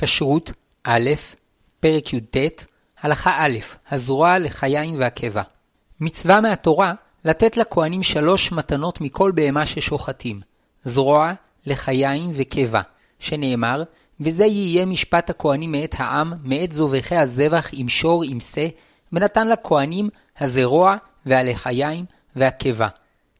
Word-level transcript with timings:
כשרות 0.00 0.52
א', 0.84 1.10
פרק 1.80 2.12
י"ט, 2.12 2.36
הלכה 3.00 3.46
א', 3.46 3.58
הזרוע 3.90 4.38
לחיים 4.38 4.94
והקבע. 4.98 5.42
מצווה 6.00 6.40
מהתורה 6.40 6.94
לתת 7.24 7.56
לכהנים 7.56 8.02
שלוש 8.02 8.52
מתנות 8.52 9.00
מכל 9.00 9.32
בהמה 9.34 9.66
ששוחטים, 9.66 10.40
זרוע, 10.84 11.32
לחיים 11.66 12.30
וקבע, 12.34 12.80
שנאמר, 13.18 13.82
וזה 14.20 14.44
יהיה 14.44 14.86
משפט 14.86 15.30
הכהנים 15.30 15.72
מאת 15.72 15.94
העם, 15.98 16.32
מאת 16.44 16.72
זובחי 16.72 17.16
הזבח 17.16 17.68
עם 17.72 17.88
שור 17.88 18.22
עם 18.24 18.40
שא, 18.40 18.68
ונתן 19.12 19.48
לכהנים 19.48 20.08
הזרוע 20.38 20.96
והלחיים 21.26 22.04
והקבע. 22.36 22.88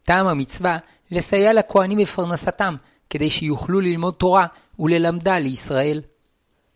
טעם 0.03 0.27
המצווה 0.27 0.79
לסייע 1.11 1.53
לכהנים 1.53 1.99
בפרנסתם, 1.99 2.77
כדי 3.11 3.31
שיוכלו 3.31 3.81
ללמוד 3.81 4.15
תורה 4.15 4.47
וללמדה 4.79 5.39
לישראל. 5.39 6.01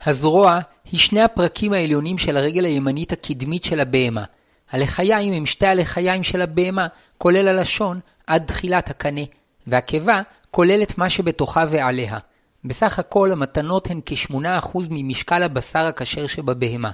הזרוע 0.06 0.58
היא 0.92 1.00
שני 1.00 1.20
הפרקים 1.20 1.72
העליונים 1.72 2.18
של 2.18 2.36
הרגל 2.36 2.64
הימנית 2.64 3.12
הקדמית 3.12 3.64
של 3.64 3.80
הבהמה. 3.80 4.24
הלחיים 4.70 5.32
הם 5.32 5.46
שתי 5.46 5.66
הלחיים 5.66 6.22
של 6.22 6.40
הבהמה, 6.40 6.86
כולל 7.18 7.48
הלשון, 7.48 8.00
עד 8.26 8.44
תחילת 8.46 8.90
הקנה, 8.90 9.20
והקיבה 9.66 10.20
כולל 10.50 10.82
את 10.82 10.98
מה 10.98 11.10
שבתוכה 11.10 11.64
ועליה. 11.70 12.18
בסך 12.64 12.98
הכל 12.98 13.32
המתנות 13.32 13.90
הן 13.90 14.00
כ-8% 14.06 14.78
ממשקל 14.90 15.42
הבשר 15.42 15.84
הכשר 15.84 16.26
שבבהמה. 16.26 16.90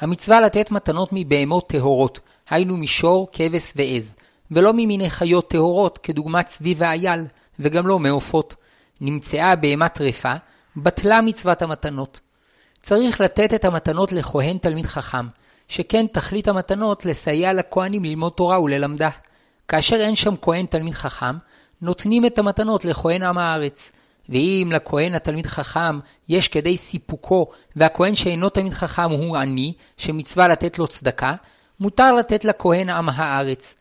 המצווה 0.00 0.40
לתת 0.40 0.70
מתנות 0.70 1.08
מבהמות 1.12 1.68
טהורות, 1.68 2.20
היינו 2.50 2.76
משור, 2.76 3.28
כבש 3.32 3.72
ועז, 3.76 4.16
ולא 4.50 4.72
ממיני 4.72 5.10
חיות 5.10 5.50
טהורות 5.50 5.98
כדוגמת 5.98 6.46
צבי 6.46 6.74
ואייל, 6.78 7.24
וגם 7.58 7.86
לא 7.86 7.98
מעופות. 7.98 8.54
נמצאה 9.00 9.56
בהמה 9.56 9.88
טרפה, 9.88 10.34
בטלה 10.82 11.20
מצוות 11.20 11.62
המתנות. 11.62 12.20
צריך 12.82 13.20
לתת 13.20 13.54
את 13.54 13.64
המתנות 13.64 14.12
לכהן 14.12 14.58
תלמיד 14.58 14.86
חכם, 14.86 15.26
שכן 15.68 16.06
תכלית 16.06 16.48
המתנות 16.48 17.04
לסייע 17.04 17.52
לכהנים 17.52 18.04
ללמוד 18.04 18.32
תורה 18.32 18.60
וללמדה. 18.60 19.10
כאשר 19.68 19.96
אין 19.96 20.16
שם 20.16 20.34
כהן 20.42 20.66
תלמיד 20.66 20.94
חכם, 20.94 21.36
נותנים 21.82 22.26
את 22.26 22.38
המתנות 22.38 22.84
לכהן 22.84 23.22
עם 23.22 23.38
הארץ. 23.38 23.92
ואם 24.28 24.70
לכהן 24.74 25.14
התלמיד 25.14 25.46
חכם 25.46 25.98
יש 26.28 26.48
כדי 26.48 26.76
סיפוקו, 26.76 27.46
והכהן 27.76 28.14
שאינו 28.14 28.48
תלמיד 28.48 28.74
חכם 28.74 29.10
הוא 29.10 29.36
עני, 29.36 29.72
שמצווה 29.96 30.48
לתת 30.48 30.78
לו 30.78 30.86
צדקה, 30.86 31.34
מותר 31.80 32.14
לתת 32.14 32.44
לכהן 32.44 32.90
עם 32.90 33.08
הארץ. 33.08 33.74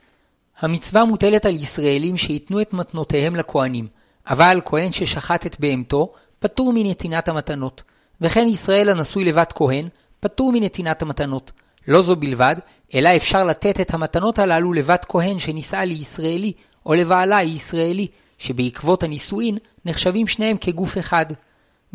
המצווה 0.59 1.05
מוטלת 1.05 1.45
על 1.45 1.55
ישראלים 1.55 2.17
שייתנו 2.17 2.61
את 2.61 2.73
מתנותיהם 2.73 3.35
לכהנים, 3.35 3.87
אבל 4.27 4.61
כהן 4.65 4.91
ששחט 4.91 5.45
את 5.45 5.59
בהמתו, 5.59 6.13
פטור 6.39 6.71
מנתינת 6.75 7.27
המתנות. 7.27 7.83
וכן 8.21 8.47
ישראל 8.47 8.89
הנשוי 8.89 9.25
לבת 9.25 9.53
כהן, 9.53 9.87
פטור 10.19 10.51
מנתינת 10.51 11.01
המתנות. 11.01 11.51
לא 11.87 12.01
זו 12.01 12.15
בלבד, 12.15 12.55
אלא 12.93 13.09
אפשר 13.15 13.43
לתת 13.43 13.81
את 13.81 13.93
המתנות 13.93 14.39
הללו 14.39 14.73
לבת 14.73 15.05
כהן 15.09 15.39
שנישאה 15.39 15.85
לישראלי, 15.85 16.53
או 16.85 16.93
לבעלה 16.93 17.43
ישראלי, 17.43 18.07
שבעקבות 18.37 19.03
הנישואין 19.03 19.57
נחשבים 19.85 20.27
שניהם 20.27 20.57
כגוף 20.57 20.97
אחד. 20.97 21.25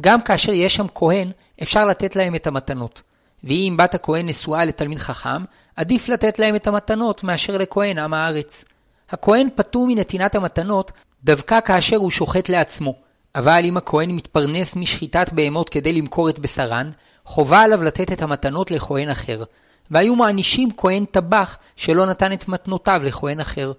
גם 0.00 0.22
כאשר 0.22 0.52
יש 0.52 0.76
שם 0.76 0.86
כהן, 0.94 1.30
אפשר 1.62 1.86
לתת 1.86 2.16
להם 2.16 2.34
את 2.34 2.46
המתנות. 2.46 3.02
ואם 3.44 3.76
בת 3.78 3.94
הכהן 3.94 4.28
נשואה 4.28 4.64
לתלמיד 4.64 4.98
חכם, 4.98 5.44
עדיף 5.76 6.08
לתת 6.08 6.38
להם 6.38 6.54
את 6.54 6.66
המתנות 6.66 7.24
מאשר 7.24 7.58
לכהן 7.58 7.98
עם 7.98 8.14
הארץ. 8.14 8.64
הכהן 9.10 9.48
פטור 9.54 9.86
מנתינת 9.86 10.34
המתנות 10.34 10.92
דווקא 11.24 11.60
כאשר 11.60 11.96
הוא 11.96 12.10
שוחט 12.10 12.48
לעצמו, 12.48 12.94
אבל 13.34 13.60
אם 13.64 13.76
הכהן 13.76 14.10
מתפרנס 14.10 14.76
משחיטת 14.76 15.32
בהמות 15.32 15.68
כדי 15.68 15.92
למכור 15.92 16.28
את 16.28 16.38
בשרן, 16.38 16.90
חובה 17.24 17.60
עליו 17.60 17.82
לתת 17.82 18.12
את 18.12 18.22
המתנות 18.22 18.70
לכהן 18.70 19.08
אחר, 19.08 19.42
והיו 19.90 20.16
מענישים 20.16 20.68
כהן 20.76 21.04
טבח 21.04 21.58
שלא 21.76 22.06
נתן 22.06 22.32
את 22.32 22.48
מתנותיו 22.48 23.02
לכהן 23.04 23.40
אחר. 23.40 23.72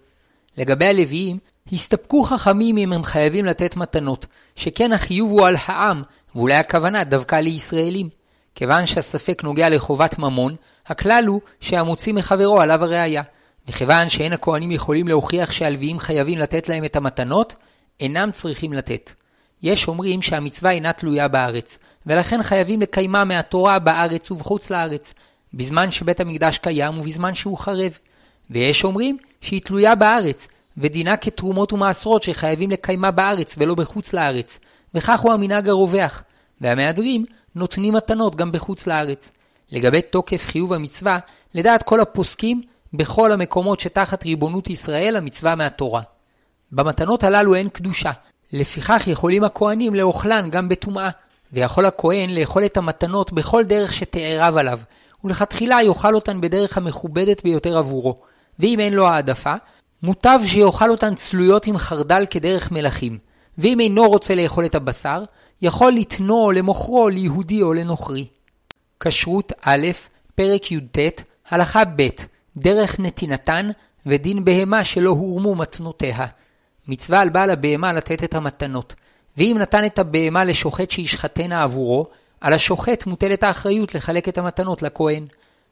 לגבי 0.57 0.85
הלוויים, 0.85 1.37
הסתפקו 1.71 2.23
חכמים 2.23 2.77
אם 2.77 2.93
הם 2.93 3.03
חייבים 3.03 3.45
לתת 3.45 3.75
מתנות, 3.75 4.25
שכן 4.55 4.93
החיוב 4.93 5.31
הוא 5.31 5.47
על 5.47 5.55
העם, 5.65 6.03
ואולי 6.35 6.55
הכוונה 6.55 7.03
דווקא 7.03 7.35
לישראלים. 7.35 8.09
כיוון 8.55 8.85
שהספק 8.85 9.43
נוגע 9.43 9.69
לחובת 9.69 10.19
ממון, 10.19 10.55
הכלל 10.87 11.23
הוא 11.27 11.41
שהמוציא 11.59 12.13
מחברו 12.13 12.61
עליו 12.61 12.83
הראייה. 12.83 13.23
וכיוון 13.67 14.09
שאין 14.09 14.33
הכהנים 14.33 14.71
יכולים 14.71 15.07
להוכיח 15.07 15.51
שהלוויים 15.51 15.99
חייבים 15.99 16.37
לתת 16.37 16.69
להם 16.69 16.85
את 16.85 16.95
המתנות, 16.95 17.55
אינם 17.99 18.31
צריכים 18.31 18.73
לתת. 18.73 19.13
יש 19.63 19.87
אומרים 19.87 20.21
שהמצווה 20.21 20.71
אינה 20.71 20.93
תלויה 20.93 21.27
בארץ, 21.27 21.77
ולכן 22.05 22.43
חייבים 22.43 22.81
לקיימה 22.81 23.23
מהתורה 23.23 23.79
בארץ 23.79 24.31
ובחוץ 24.31 24.69
לארץ, 24.69 25.13
בזמן 25.53 25.91
שבית 25.91 26.19
המקדש 26.19 26.57
קיים 26.57 26.99
ובזמן 26.99 27.35
שהוא 27.35 27.57
חרב. 27.57 27.97
ויש 28.49 28.83
אומרים 28.83 29.17
שהיא 29.41 29.61
תלויה 29.61 29.95
בארץ, 29.95 30.47
ודינה 30.77 31.17
כתרומות 31.17 31.73
ומעשרות 31.73 32.23
שחייבים 32.23 32.71
לקיימה 32.71 33.11
בארץ 33.11 33.55
ולא 33.57 33.75
בחוץ 33.75 34.13
לארץ, 34.13 34.59
וכך 34.95 35.19
הוא 35.19 35.33
המנהג 35.33 35.69
הרווח, 35.69 36.23
והמהדרים 36.61 37.25
נותנים 37.55 37.93
מתנות 37.93 38.35
גם 38.35 38.51
בחוץ 38.51 38.87
לארץ. 38.87 39.31
לגבי 39.71 40.01
תוקף 40.01 40.45
חיוב 40.45 40.73
המצווה, 40.73 41.19
לדעת 41.53 41.83
כל 41.83 41.99
הפוסקים, 41.99 42.61
בכל 42.93 43.31
המקומות 43.31 43.79
שתחת 43.79 44.23
ריבונות 44.23 44.69
ישראל 44.69 45.15
המצווה 45.15 45.55
מהתורה. 45.55 46.01
במתנות 46.71 47.23
הללו 47.23 47.55
אין 47.55 47.69
קדושה, 47.69 48.11
לפיכך 48.53 49.03
יכולים 49.07 49.43
הכהנים 49.43 49.95
לאוכלן 49.95 50.49
גם 50.49 50.69
בטומאה, 50.69 51.09
ויכול 51.53 51.85
הכהן 51.85 52.29
לאכול 52.29 52.65
את 52.65 52.77
המתנות 52.77 53.33
בכל 53.33 53.63
דרך 53.63 53.93
שתערב 53.93 54.57
עליו, 54.57 54.79
ולכתחילה 55.23 55.83
יאכל 55.83 56.15
אותן 56.15 56.41
בדרך 56.41 56.77
המכובדת 56.77 57.43
ביותר 57.43 57.77
עבורו, 57.77 58.17
ואם 58.59 58.79
אין 58.79 58.93
לו 58.93 59.07
העדפה, 59.07 59.53
מוטב 60.03 60.39
שיאכל 60.45 60.89
אותן 60.89 61.15
צלויות 61.15 61.67
עם 61.67 61.77
חרדל 61.77 62.25
כדרך 62.29 62.71
מלכים, 62.71 63.17
ואם 63.57 63.79
אינו 63.79 64.09
רוצה 64.09 64.35
לאכול 64.35 64.65
את 64.65 64.75
הבשר, 64.75 65.23
יכול 65.61 65.91
לתנוע 65.91 66.53
למוכרו 66.53 67.09
ליהודי 67.09 67.61
או 67.61 67.73
לנוכרי. 67.73 68.27
כשרות 68.99 69.53
א', 69.61 69.87
פרק 70.35 70.71
י"ט, 70.71 70.97
הלכה 71.49 71.85
ב', 71.85 72.07
דרך 72.57 72.99
נתינתן 72.99 73.69
ודין 74.05 74.45
בהמה 74.45 74.83
שלא 74.83 75.09
הורמו 75.09 75.55
מתנותיה. 75.55 76.25
מצווה 76.87 77.21
על 77.21 77.29
בעל 77.29 77.49
הבהמה 77.49 77.93
לתת 77.93 78.23
את 78.23 78.33
המתנות, 78.33 78.95
ואם 79.37 79.57
נתן 79.59 79.85
את 79.85 79.99
הבהמה 79.99 80.45
לשוחט 80.45 80.91
שישחטנה 80.91 81.63
עבורו, 81.63 82.07
על 82.41 82.53
השוחט 82.53 83.05
מוטלת 83.05 83.43
האחריות 83.43 83.95
לחלק 83.95 84.29
את 84.29 84.37
המתנות 84.37 84.81
לכהן. 84.81 85.25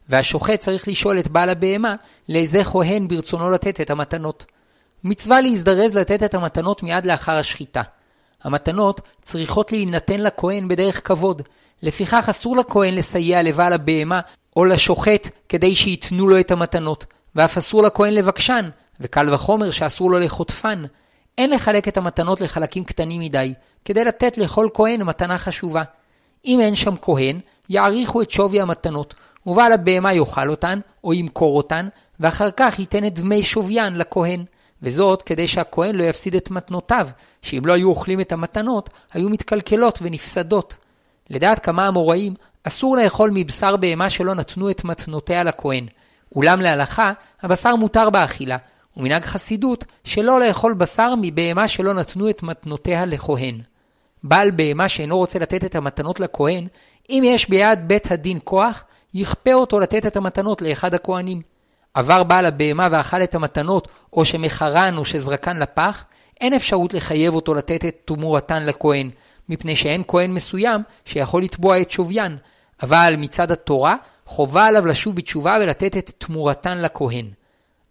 והשוחט 0.09 0.59
צריך 0.59 0.87
לשאול 0.87 1.19
את 1.19 1.27
בעל 1.27 1.49
הבהמה 1.49 1.95
לאיזה 2.29 2.63
כהן 2.63 3.07
ברצונו 3.07 3.51
לתת 3.51 3.81
את 3.81 3.89
המתנות. 3.89 4.45
מצווה 5.03 5.41
להזדרז 5.41 5.95
לתת 5.95 6.23
את 6.23 6.33
המתנות 6.33 6.83
מיד 6.83 7.05
לאחר 7.05 7.37
השחיטה. 7.37 7.81
המתנות 8.43 9.01
צריכות 9.21 9.71
להינתן 9.71 10.19
לכהן 10.19 10.67
בדרך 10.67 11.07
כבוד, 11.07 11.41
לפיכך 11.83 12.29
אסור 12.29 12.57
לכהן 12.57 12.95
לסייע 12.95 13.43
לבעל 13.43 13.73
הבהמה 13.73 14.21
או 14.55 14.65
לשוחט 14.65 15.27
כדי 15.49 15.75
שייתנו 15.75 16.27
לו 16.27 16.39
את 16.39 16.51
המתנות, 16.51 17.05
ואף 17.35 17.57
אסור 17.57 17.83
לכהן 17.83 18.13
לבקשן, 18.13 18.69
וקל 18.99 19.33
וחומר 19.33 19.71
שאסור 19.71 20.11
לו 20.11 20.19
לחוטפן. 20.19 20.83
אין 21.41 21.49
לחלק 21.49 21.87
את 21.87 21.97
המתנות 21.97 22.41
לחלקים 22.41 22.83
קטנים 22.83 23.21
מדי, 23.21 23.53
כדי 23.85 24.03
לתת 24.03 24.37
לכל 24.37 24.67
כהן 24.73 25.01
מתנה 25.03 25.37
חשובה. 25.37 25.83
אם 26.45 26.59
אין 26.59 26.75
שם 26.75 26.95
כהן, 27.01 27.39
יעריכו 27.69 28.21
את 28.21 28.31
שווי 28.31 28.61
המתנות, 28.61 29.13
ובעל 29.45 29.71
הבהמה 29.71 30.13
יאכל 30.13 30.49
אותן, 30.49 30.79
או 31.03 31.13
ימכור 31.13 31.57
אותן, 31.57 31.87
ואחר 32.19 32.51
כך 32.51 32.79
ייתן 32.79 33.05
את 33.05 33.13
דמי 33.13 33.43
שוויין 33.43 33.97
לכהן. 33.97 34.43
וזאת 34.83 35.21
כדי 35.21 35.47
שהכהן 35.47 35.95
לא 35.95 36.03
יפסיד 36.03 36.35
את 36.35 36.51
מתנותיו, 36.51 37.07
שאם 37.41 37.61
לא 37.65 37.73
היו 37.73 37.89
אוכלים 37.89 38.21
את 38.21 38.31
המתנות, 38.31 38.89
היו 39.13 39.29
מתקלקלות 39.29 39.99
ונפסדות. 40.01 40.75
לדעת 41.29 41.59
כמה 41.59 41.87
אמוראים, 41.87 42.33
אסור 42.63 42.97
לאכול 42.97 43.31
מבשר 43.33 43.75
בהמה 43.75 44.09
שלא 44.09 44.35
נתנו 44.35 44.69
את 44.69 44.83
מתנותיה 44.83 45.43
לכהן. 45.43 45.85
אולם 46.35 46.61
להלכה, 46.61 47.13
הבשר 47.41 47.75
מותר 47.75 48.09
באכילה, 48.09 48.57
ומנהג 48.97 49.25
חסידות 49.25 49.85
שלא 50.03 50.39
לאכול 50.39 50.73
בשר 50.73 51.13
מבהמה 51.21 51.67
שלא 51.67 51.93
נתנו 51.93 52.29
את 52.29 52.43
מתנותיה 52.43 53.05
לכהן. 53.05 53.61
בעל 54.23 54.51
בהמה 54.51 54.89
שאינו 54.89 55.17
רוצה 55.17 55.39
לתת 55.39 55.63
את 55.63 55.75
המתנות 55.75 56.19
לכהן, 56.19 56.67
אם 57.09 57.23
יש 57.25 57.49
ביד 57.49 57.87
בית 57.87 58.11
הדין 58.11 58.39
כוח, 58.43 58.83
יכפה 59.13 59.53
אותו 59.53 59.79
לתת 59.79 60.05
את 60.05 60.15
המתנות 60.15 60.61
לאחד 60.61 60.93
הכהנים. 60.93 61.41
עבר 61.93 62.23
בעל 62.23 62.45
הבהמה 62.45 62.87
ואכל 62.91 63.23
את 63.23 63.35
המתנות, 63.35 63.87
או 64.13 64.25
שמכרן 64.25 64.97
או 64.97 65.05
שזרקן 65.05 65.57
לפח, 65.57 66.05
אין 66.41 66.53
אפשרות 66.53 66.93
לחייב 66.93 67.33
אותו 67.35 67.53
לתת 67.53 67.85
את 67.85 67.95
תמורתן 68.05 68.65
לכהן, 68.65 69.09
מפני 69.49 69.75
שאין 69.75 70.03
כהן 70.07 70.33
מסוים 70.33 70.81
שיכול 71.05 71.43
לתבוע 71.43 71.81
את 71.81 71.91
שוויין, 71.91 72.37
אבל 72.83 73.15
מצד 73.17 73.51
התורה 73.51 73.95
חובה 74.25 74.65
עליו 74.65 74.85
לשוב 74.85 75.15
בתשובה 75.15 75.57
ולתת 75.61 75.97
את 75.97 76.11
תמורתן 76.17 76.77
לכהן. 76.77 77.25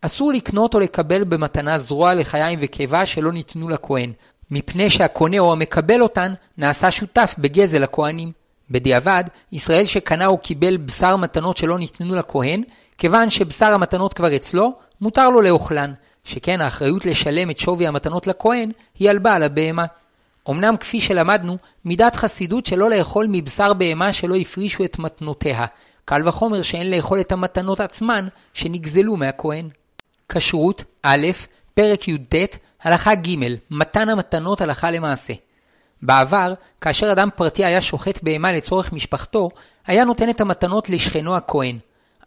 אסור 0.00 0.32
לקנות 0.32 0.74
או 0.74 0.80
לקבל 0.80 1.24
במתנה 1.24 1.78
זרוע 1.78 2.14
לחיים 2.14 2.58
וקיבה 2.62 3.06
שלא 3.06 3.32
ניתנו 3.32 3.68
לכהן, 3.68 4.12
מפני 4.50 4.90
שהקונה 4.90 5.38
או 5.38 5.52
המקבל 5.52 6.02
אותן 6.02 6.34
נעשה 6.58 6.90
שותף 6.90 7.34
בגזל 7.38 7.82
הכהנים. 7.82 8.32
בדיעבד, 8.70 9.24
ישראל 9.52 9.86
שקנה 9.86 10.26
או 10.26 10.38
קיבל 10.38 10.76
בשר 10.76 11.16
מתנות 11.16 11.56
שלא 11.56 11.78
ניתנו 11.78 12.14
לכהן, 12.14 12.62
כיוון 12.98 13.30
שבשר 13.30 13.66
המתנות 13.66 14.14
כבר 14.14 14.36
אצלו, 14.36 14.72
מותר 15.00 15.30
לו 15.30 15.40
לאוכלן, 15.40 15.92
שכן 16.24 16.60
האחריות 16.60 17.06
לשלם 17.06 17.50
את 17.50 17.58
שווי 17.58 17.86
המתנות 17.86 18.26
לכהן 18.26 18.72
היא 18.98 19.10
על 19.10 19.18
בעל 19.18 19.42
הבהמה. 19.42 19.86
אמנם 20.50 20.76
כפי 20.76 21.00
שלמדנו, 21.00 21.56
מידת 21.84 22.16
חסידות 22.16 22.66
שלא 22.66 22.90
לאכול 22.90 23.26
מבשר 23.28 23.72
בהמה 23.72 24.12
שלא 24.12 24.36
הפרישו 24.36 24.84
את 24.84 24.98
מתנותיה, 24.98 25.66
קל 26.04 26.28
וחומר 26.28 26.62
שאין 26.62 26.90
לאכול 26.90 27.20
את 27.20 27.32
המתנות 27.32 27.80
עצמן 27.80 28.28
שנגזלו 28.54 29.16
מהכהן. 29.16 29.68
כשרות, 30.32 30.84
א', 31.02 31.26
פרק 31.74 32.08
י"ט, 32.08 32.34
הלכה 32.82 33.14
ג', 33.14 33.36
מתן 33.70 34.08
המתנות 34.08 34.60
הלכה 34.60 34.90
למעשה. 34.90 35.32
בעבר, 36.02 36.54
כאשר 36.80 37.12
אדם 37.12 37.28
פרטי 37.36 37.64
היה 37.64 37.80
שוחט 37.80 38.22
בהמה 38.22 38.52
לצורך 38.52 38.92
משפחתו, 38.92 39.50
היה 39.86 40.04
נותן 40.04 40.30
את 40.30 40.40
המתנות 40.40 40.90
לשכנו 40.90 41.36
הכהן. 41.36 41.78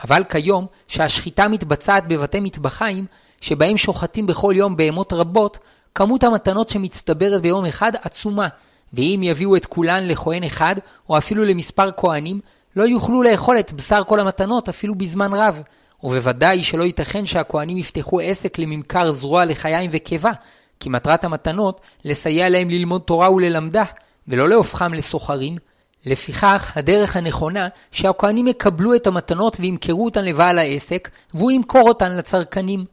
אבל 0.03 0.23
כיום, 0.23 0.65
שהשחיטה 0.87 1.47
מתבצעת 1.47 2.07
בבתי 2.07 2.39
מטבחיים, 2.39 3.05
שבהם 3.41 3.77
שוחטים 3.77 4.27
בכל 4.27 4.53
יום 4.55 4.77
בהמות 4.77 5.13
רבות, 5.13 5.57
כמות 5.95 6.23
המתנות 6.23 6.69
שמצטברת 6.69 7.41
ביום 7.41 7.65
אחד 7.65 7.91
עצומה, 8.01 8.47
ואם 8.93 9.19
יביאו 9.23 9.55
את 9.55 9.65
כולן 9.65 10.07
לכהן 10.07 10.43
אחד, 10.43 10.75
או 11.09 11.17
אפילו 11.17 11.45
למספר 11.45 11.89
כהנים, 11.97 12.39
לא 12.75 12.83
יוכלו 12.83 13.23
לאכול 13.23 13.59
את 13.59 13.73
בשר 13.73 14.03
כל 14.07 14.19
המתנות 14.19 14.69
אפילו 14.69 14.95
בזמן 14.95 15.33
רב. 15.33 15.61
ובוודאי 16.03 16.63
שלא 16.63 16.83
ייתכן 16.83 17.25
שהכהנים 17.25 17.77
יפתחו 17.77 18.19
עסק 18.19 18.59
לממכר 18.59 19.11
זרוע 19.11 19.45
לחיים 19.45 19.89
וקיבה, 19.93 20.31
כי 20.79 20.89
מטרת 20.89 21.23
המתנות 21.23 21.81
לסייע 22.05 22.49
להם 22.49 22.69
ללמוד 22.69 23.01
תורה 23.01 23.31
וללמדה, 23.31 23.83
ולא 24.27 24.49
להופכם 24.49 24.93
לסוחרים. 24.93 25.57
לפיכך, 26.05 26.71
הדרך 26.75 27.15
הנכונה 27.15 27.67
שהכהנים 27.91 28.47
יקבלו 28.47 28.95
את 28.95 29.07
המתנות 29.07 29.57
וימכרו 29.59 30.05
אותן 30.05 30.25
לבעל 30.25 30.59
העסק, 30.59 31.09
והוא 31.33 31.51
ימכור 31.51 31.87
אותן 31.87 32.15
לצרכנים. 32.15 32.85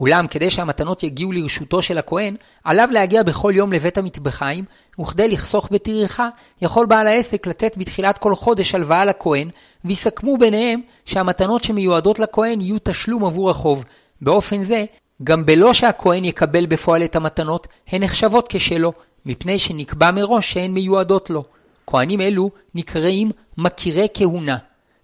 אולם 0.00 0.26
כדי 0.26 0.50
שהמתנות 0.50 1.02
יגיעו 1.02 1.32
לרשותו 1.32 1.82
של 1.82 1.98
הכהן, 1.98 2.36
עליו 2.64 2.88
להגיע 2.92 3.22
בכל 3.22 3.52
יום 3.56 3.72
לבית 3.72 3.98
המטבחיים, 3.98 4.64
וכדי 5.00 5.28
לחסוך 5.28 5.68
בטרחה, 5.70 6.28
יכול 6.62 6.86
בעל 6.86 7.06
העסק 7.06 7.46
לתת 7.46 7.76
בתחילת 7.76 8.18
כל 8.18 8.34
חודש 8.34 8.74
הלוואה 8.74 9.04
לכהן, 9.04 9.50
ויסכמו 9.84 10.36
ביניהם 10.36 10.80
שהמתנות 11.04 11.64
שמיועדות 11.64 12.18
לכהן 12.18 12.60
יהיו 12.60 12.76
תשלום 12.82 13.24
עבור 13.24 13.50
החוב. 13.50 13.84
באופן 14.20 14.62
זה, 14.62 14.84
גם 15.24 15.46
בלא 15.46 15.72
שהכהן 15.72 16.24
יקבל 16.24 16.66
בפועל 16.66 17.04
את 17.04 17.16
המתנות, 17.16 17.66
הן 17.88 18.02
נחשבות 18.02 18.46
כשלו, 18.48 18.92
מפני 19.26 19.58
שנקבע 19.58 20.10
מראש 20.10 20.52
שהן 20.52 20.70
מיועדות 20.70 21.30
לו. 21.30 21.42
כהנים 21.86 22.20
אלו 22.20 22.50
נקראים 22.74 23.30
מכירי 23.58 24.06
כהונה. 24.14 24.56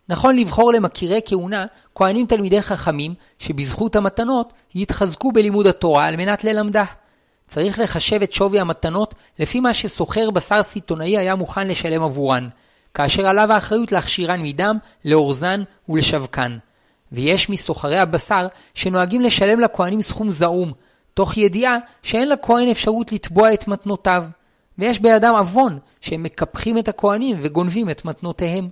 נכון 0.08 0.36
לבחור 0.36 0.72
למכירי 0.72 1.20
כהונה 1.24 1.66
כהנים 1.94 2.26
תלמידי 2.26 2.62
חכמים, 2.62 3.14
שבזכות 3.38 3.96
המתנות 3.96 4.52
יתחזקו 4.74 5.32
בלימוד 5.32 5.66
התורה 5.66 6.06
על 6.06 6.16
מנת 6.16 6.44
ללמדה. 6.44 6.84
צריך 7.46 7.78
לחשב 7.78 8.22
את 8.22 8.32
שווי 8.32 8.60
המתנות 8.60 9.14
לפי 9.38 9.60
מה 9.60 9.74
שסוחר 9.74 10.30
בשר 10.30 10.62
סיטונאי 10.62 11.18
היה 11.18 11.34
מוכן 11.34 11.68
לשלם 11.68 12.02
עבורן, 12.02 12.48
כאשר 12.94 13.26
עליו 13.26 13.52
האחריות 13.52 13.92
להכשירן 13.92 14.42
מדם, 14.42 14.78
לאורזן 15.04 15.62
ולשווקן. 15.88 16.58
ויש 17.12 17.50
מסוחרי 17.50 17.98
הבשר 17.98 18.46
שנוהגים 18.74 19.20
לשלם 19.20 19.60
לכהנים 19.60 20.02
סכום 20.02 20.30
זעום, 20.30 20.72
תוך 21.14 21.36
ידיעה 21.36 21.78
שאין 22.02 22.28
לכהן 22.28 22.68
אפשרות 22.68 23.12
לתבוע 23.12 23.54
את 23.54 23.68
מתנותיו. 23.68 24.24
ויש 24.78 25.00
בידם 25.00 25.34
עוון 25.38 25.78
שהם 26.00 26.22
מקפחים 26.22 26.78
את 26.78 26.88
הכהנים 26.88 27.36
וגונבים 27.40 27.90
את 27.90 28.04
מתנותיהם. 28.04 28.68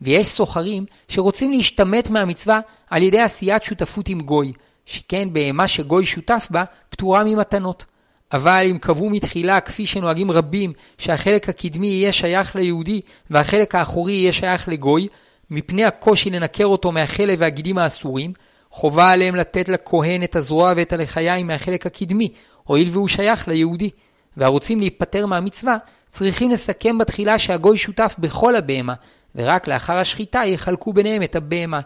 ויש 0.00 0.28
סוחרים 0.28 0.84
שרוצים 1.08 1.52
להשתמט 1.52 2.10
מהמצווה 2.10 2.60
על 2.90 3.02
ידי 3.02 3.20
עשיית 3.20 3.64
שותפות 3.64 4.08
עם 4.08 4.20
גוי, 4.20 4.52
שכן 4.86 5.32
בהמה 5.32 5.68
שגוי 5.68 6.06
שותף 6.06 6.48
בה, 6.50 6.64
פטורה 6.88 7.24
ממתנות. 7.24 7.84
אבל 8.32 8.66
אם 8.70 8.78
קבעו 8.78 9.10
מתחילה, 9.10 9.60
כפי 9.60 9.86
שנוהגים 9.86 10.30
רבים, 10.30 10.72
שהחלק 10.98 11.48
הקדמי 11.48 11.86
יהיה 11.86 12.12
שייך 12.12 12.56
ליהודי 12.56 13.00
והחלק 13.30 13.74
האחורי 13.74 14.12
יהיה 14.12 14.32
שייך 14.32 14.68
לגוי, 14.68 15.08
מפני 15.50 15.84
הקושי 15.84 16.30
לנקר 16.30 16.64
אותו 16.64 16.92
מהחלב 16.92 17.36
והגידים 17.38 17.78
האסורים, 17.78 18.32
חובה 18.70 19.10
עליהם 19.10 19.34
לתת 19.34 19.68
לכהן 19.68 20.22
את 20.22 20.36
הזרוע 20.36 20.72
ואת 20.76 20.92
הלחיים 20.92 21.46
מהחלק 21.46 21.86
הקדמי, 21.86 22.28
הואיל 22.64 22.88
והוא 22.92 23.08
שייך 23.08 23.48
ליהודי. 23.48 23.90
והרוצים 24.36 24.80
להיפטר 24.80 25.26
מהמצווה, 25.26 25.76
צריכים 26.08 26.50
לסכם 26.50 26.98
בתחילה 26.98 27.38
שהגוי 27.38 27.78
שותף 27.78 28.14
בכל 28.18 28.56
הבהמה, 28.56 28.94
ורק 29.34 29.68
לאחר 29.68 29.96
השחיטה 29.96 30.42
יחלקו 30.46 30.92
ביניהם 30.92 31.22
את 31.22 31.36
הבהמה. 31.36 31.80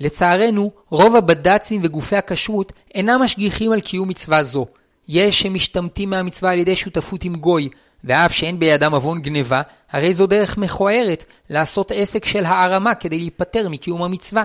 לצערנו, 0.00 0.70
רוב 0.90 1.16
הבד"צים 1.16 1.80
וגופי 1.84 2.16
הכשרות 2.16 2.72
אינם 2.94 3.20
משגיחים 3.22 3.72
על 3.72 3.80
קיום 3.80 4.08
מצווה 4.08 4.42
זו. 4.42 4.66
יש 5.08 5.42
שמשתמטים 5.42 6.10
מהמצווה 6.10 6.52
על 6.52 6.58
ידי 6.58 6.76
שותפות 6.76 7.24
עם 7.24 7.34
גוי, 7.34 7.68
ואף 8.04 8.32
שאין 8.32 8.58
בידם 8.58 8.94
עוון 8.94 9.22
גניבה, 9.22 9.62
הרי 9.92 10.14
זו 10.14 10.26
דרך 10.26 10.58
מכוערת 10.58 11.24
לעשות 11.50 11.92
עסק 11.94 12.24
של 12.24 12.44
הערמה 12.44 12.94
כדי 12.94 13.18
להיפטר 13.18 13.68
מקיום 13.68 14.02
המצווה. 14.02 14.44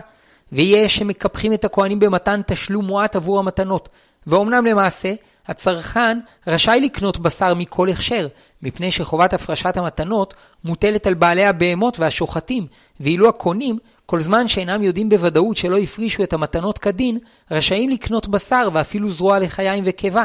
ויש 0.52 0.98
שמקפחים 0.98 1.54
את 1.54 1.66
הכהנים 1.66 2.00
במתן 2.00 2.42
תשלום 2.48 2.86
מועט 2.86 3.16
עבור 3.16 3.40
המתנות, 3.40 3.90
ואומנם 4.28 4.66
למעשה, 4.66 5.14
הצרכן 5.48 6.20
רשאי 6.48 6.80
לקנות 6.82 7.20
בשר 7.20 7.54
מכל 7.54 7.90
הכשר, 7.90 8.28
מפני 8.62 8.92
שחובת 8.92 9.34
הפרשת 9.34 9.78
המתנות 9.78 10.34
מוטלת 10.64 11.08
על 11.08 11.14
בעלי 11.14 11.46
הבהמות 11.46 12.00
והשוחטים, 12.00 12.68
ואילו 13.00 13.30
הקונים, 13.30 13.78
כל 14.06 14.22
זמן 14.22 14.48
שאינם 14.48 14.84
יודעים 14.84 15.10
בוודאות 15.10 15.58
שלא 15.58 15.78
הפרישו 15.78 16.24
את 16.24 16.34
המתנות 16.34 16.78
כדין, 16.78 17.18
רשאים 17.52 17.90
לקנות 17.90 18.28
בשר 18.28 18.70
ואפילו 18.74 19.10
זרוע 19.10 19.40
לחיים 19.40 19.84
וקיבה. 19.88 20.24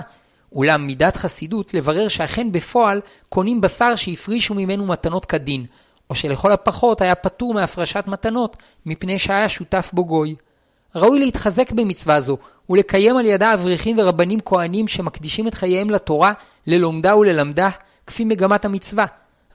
אולם 0.54 0.86
מידת 0.86 1.16
חסידות 1.16 1.74
לברר 1.74 2.08
שאכן 2.08 2.52
בפועל 2.52 3.00
קונים 3.28 3.60
בשר 3.60 3.96
שהפרישו 3.96 4.54
ממנו 4.54 4.86
מתנות 4.86 5.26
כדין, 5.26 5.66
או 6.10 6.14
שלכל 6.14 6.52
הפחות 6.52 7.00
היה 7.00 7.14
פטור 7.14 7.54
מהפרשת 7.54 8.04
מתנות, 8.06 8.56
מפני 8.86 9.18
שהיה 9.18 9.48
שותף 9.48 9.90
בו 9.92 10.04
גוי. 10.04 10.34
ראוי 10.94 11.18
להתחזק 11.18 11.72
במצווה 11.72 12.20
זו, 12.20 12.36
ולקיים 12.70 13.16
על 13.16 13.26
ידה 13.26 13.54
אברכים 13.54 13.98
ורבנים 13.98 14.40
כהנים 14.44 14.88
שמקדישים 14.88 15.48
את 15.48 15.54
חייהם 15.54 15.90
לתורה, 15.90 16.32
ללומדה 16.66 17.16
וללמדה, 17.16 17.70
כפי 18.06 18.24
מגמת 18.24 18.64
המצווה. 18.64 19.06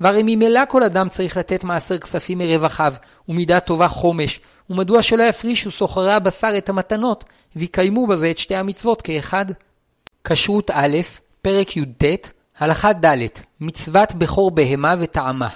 והרי 0.01 0.22
ממילא 0.24 0.62
כל 0.69 0.84
אדם 0.84 1.10
צריך 1.10 1.38
לתת 1.38 1.63
מעשר 1.63 1.98
כספים 1.98 2.38
מרווחיו, 2.38 2.94
ומידה 3.30 3.60
טובה 3.60 3.88
חומש, 3.88 4.39
ומדוע 4.70 5.01
שלא 5.01 5.24
יפרישו 5.24 5.72
סוחרי 5.72 6.13
הבשר 6.13 6.58
את 6.58 6.70
המתנות, 6.70 7.24
ויקיימו 7.56 8.08
בזה 8.08 8.32
את 8.32 8.38
שתי 8.38 8.56
המצוות 8.56 9.01
כאחד. 9.01 9.46
כשרות 10.23 10.71
א', 10.73 10.97
פרק 11.41 11.77
י"ט, 11.77 12.03
הלכה 12.59 12.93
ד', 12.93 13.17
מצוות 13.61 14.15
בכור 14.15 14.51
בהמה 14.51 14.95
וטעמה. 14.99 15.47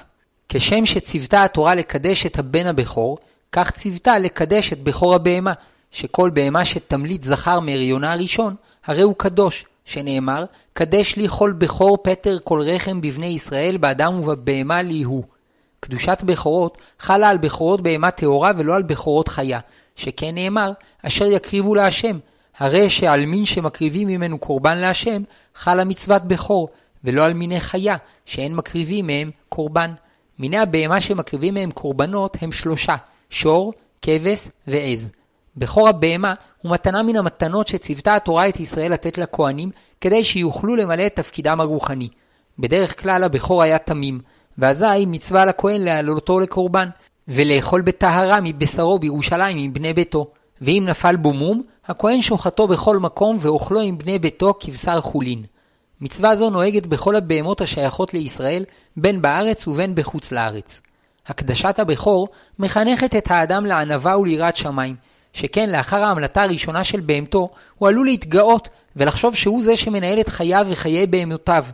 כשם 0.50 0.86
שציוותה 0.86 1.44
התורה 1.44 1.76
לקדש 1.76 2.26
את 2.26 2.40
הבן 2.40 2.68
הבכור, 2.68 3.18
כך 3.52 3.72
ציוותה 3.72 4.20
לקדש 4.20 4.74
את 4.74 4.84
בכור 4.84 5.16
הבהמה, 5.16 5.54
שכל 5.92 6.30
בהמה 6.30 6.66
שתמליט 6.66 7.24
זכר 7.24 7.60
מהריונה 7.60 8.14
הראשון, 8.14 8.56
הרי 8.86 9.02
הוא 9.02 9.16
קדוש, 9.18 9.66
שנאמר, 9.86 10.46
קדש 10.74 11.16
לי 11.16 11.28
כל 11.28 11.54
בכור 11.58 11.98
פטר 12.04 12.38
כל 12.44 12.62
רחם 12.62 13.02
בבני 13.02 13.26
ישראל, 13.26 13.78
באדם 13.78 14.20
ובבהמה 14.20 14.82
לי 14.82 15.04
הוא. 15.04 15.24
קדושת 15.80 16.18
בכורות 16.24 16.78
חלה 17.00 17.30
על 17.30 17.38
בכורות 17.38 17.82
בהמה 17.82 18.12
טהורה 18.12 18.52
ולא 18.58 18.76
על 18.76 18.84
בכורות 18.84 19.28
חיה, 19.28 19.60
שכן 19.96 20.36
נאמר, 20.36 20.72
אשר 21.02 21.26
יקריבו 21.26 21.76
להשם. 21.76 22.18
הרי 22.58 22.90
שעל 22.90 23.26
מין 23.26 23.46
שמקריבים 23.46 24.08
ממנו 24.08 24.38
קורבן 24.38 24.78
להשם, 24.78 25.24
חלה 25.56 25.84
מצוות 25.84 26.24
בכור, 26.24 26.70
ולא 27.04 27.26
על 27.26 27.34
מיני 27.34 27.60
חיה, 27.60 27.96
שאין 28.26 28.56
מקריבים 28.56 29.08
מהם 29.08 29.32
קורבן. 29.50 29.92
מיני 30.40 30.58
הבהמה 30.58 31.02
שמקריבים 31.02 31.54
מהם 31.54 31.72
קורבנות 31.72 32.38
הם 32.42 32.52
שלושה, 32.52 32.96
שור, 33.30 33.74
כבש 34.02 34.48
ועז. 34.68 35.12
בכור 35.58 35.90
הבהמה 35.90 36.34
הוא 36.62 36.72
מתנה 36.72 37.04
מן 37.04 37.16
המתנות 37.16 37.68
שציוותה 37.68 38.16
התורה 38.16 38.50
את 38.50 38.60
ישראל 38.60 38.92
לתת 38.92 39.18
לכהנים, 39.18 39.70
כדי 40.02 40.24
שיוכלו 40.24 40.76
למלא 40.76 41.06
את 41.06 41.16
תפקידם 41.16 41.62
הרוחני. 41.62 42.10
בדרך 42.60 43.02
כלל 43.02 43.24
הבכור 43.24 43.64
היה 43.64 43.78
תמים, 43.78 44.20
ואזי 44.58 45.06
מצווה 45.08 45.46
לכהן 45.46 45.82
להעלותו 45.82 46.40
לקורבן, 46.40 46.90
ולאכול 47.28 47.82
בטהרה 47.82 48.40
מבשרו 48.44 49.00
בירושלים 49.00 49.58
עם 49.58 49.74
בני 49.74 49.94
ביתו. 49.94 50.28
ואם 50.62 50.84
נפל 50.88 51.16
בו 51.16 51.34
מום, 51.34 51.62
הכהן 51.88 52.22
שוחטו 52.22 52.68
בכל 52.68 52.98
מקום 52.98 53.38
ואוכלו 53.40 53.80
עם 53.80 53.98
בני 53.98 54.20
ביתו 54.20 54.54
כבשר 54.60 55.02
חולין. 55.02 55.44
מצווה 56.02 56.36
זו 56.36 56.50
נוהגת 56.50 56.86
בכל 56.86 57.16
הבהמות 57.16 57.62
השייכות 57.62 58.14
לישראל, 58.14 58.66
בין 58.98 59.22
בארץ 59.22 59.68
ובין 59.68 59.96
בחוץ 59.96 60.32
לארץ. 60.32 60.82
הקדשת 61.28 61.80
הבכור 61.80 62.28
מחנכת 62.60 63.16
את 63.16 63.32
האדם 63.32 63.66
לענווה 63.66 64.18
וליראת 64.18 64.56
שמיים, 64.56 64.96
שכן 65.34 65.70
לאחר 65.70 66.04
ההמלטה 66.04 66.44
הראשונה 66.44 66.84
של 66.84 67.00
בהמתו, 67.00 67.50
הוא 67.78 67.88
עלול 67.88 68.06
להתגאות 68.06 68.70
ולחשוב 68.96 69.36
שהוא 69.36 69.64
זה 69.64 69.78
שמנהל 69.78 70.20
את 70.20 70.30
חייו 70.30 70.68
וחיי 70.70 71.08
בהמותיו, 71.08 71.66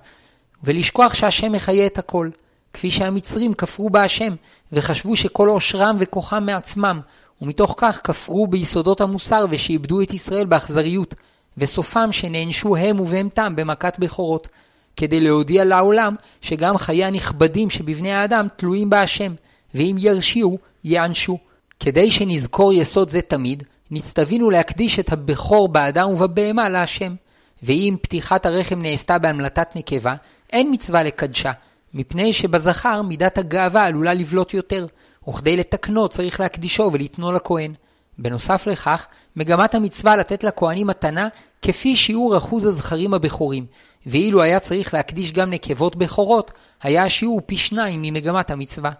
ולשכוח 0.63 1.13
שהשם 1.13 1.51
מחיה 1.51 1.85
את 1.85 1.97
הכל. 1.97 2.29
כפי 2.73 2.91
שהמצרים 2.91 3.53
כפרו 3.53 3.89
בהשם, 3.89 4.35
וחשבו 4.71 5.15
שכל 5.15 5.49
עושרם 5.49 5.95
וכוחם 5.99 6.45
מעצמם, 6.45 6.99
ומתוך 7.41 7.75
כך 7.77 8.01
כפרו 8.03 8.47
ביסודות 8.47 9.01
המוסר 9.01 9.45
ושאיבדו 9.49 10.01
את 10.01 10.13
ישראל 10.13 10.45
באכזריות, 10.45 11.15
וסופם 11.57 12.11
שנענשו 12.11 12.75
הם 12.75 12.99
ובהמתם 12.99 13.55
במכת 13.55 13.99
בכורות, 13.99 14.47
כדי 14.95 15.19
להודיע 15.19 15.65
לעולם 15.65 16.15
שגם 16.41 16.77
חיי 16.77 17.05
הנכבדים 17.05 17.69
שבבני 17.69 18.13
האדם 18.13 18.47
תלויים 18.55 18.89
בהשם, 18.89 19.33
ואם 19.75 19.95
ירשיעו, 19.99 20.57
יענשו. 20.83 21.37
כדי 21.79 22.11
שנזכור 22.11 22.73
יסוד 22.73 23.09
זה 23.09 23.21
תמיד, 23.21 23.63
נצטווינו 23.91 24.49
להקדיש 24.49 24.99
את 24.99 25.11
הבכור 25.11 25.69
באדם 25.69 26.09
ובבהמה 26.09 26.69
להשם. 26.69 27.15
ואם 27.63 27.95
פתיחת 28.01 28.45
הרחם 28.45 28.81
נעשתה 28.81 29.17
בהמלטת 29.17 29.75
נקבה, 29.75 30.15
אין 30.53 30.69
מצווה 30.71 31.03
לקדשה, 31.03 31.51
מפני 31.93 32.33
שבזכר 32.33 33.01
מידת 33.01 33.37
הגאווה 33.37 33.85
עלולה 33.85 34.13
לבלוט 34.13 34.53
יותר, 34.53 34.85
וכדי 35.29 35.57
לתקנו 35.57 36.07
צריך 36.07 36.39
להקדישו 36.39 36.89
ולתנו 36.93 37.31
לכהן. 37.31 37.73
בנוסף 38.17 38.67
לכך, 38.67 39.07
מגמת 39.35 39.75
המצווה 39.75 40.15
לתת 40.15 40.43
לכהנים 40.43 40.87
מתנה 40.87 41.27
כפי 41.61 41.95
שיעור 41.95 42.37
אחוז 42.37 42.65
הזכרים 42.65 43.13
הבכורים, 43.13 43.65
ואילו 44.05 44.41
היה 44.41 44.59
צריך 44.59 44.93
להקדיש 44.93 45.31
גם 45.31 45.49
נקבות 45.49 45.95
בכורות, 45.95 46.51
היה 46.83 47.03
השיעור 47.03 47.41
פי 47.45 47.57
שניים 47.57 48.01
ממגמת 48.01 48.51
המצווה. 48.51 48.91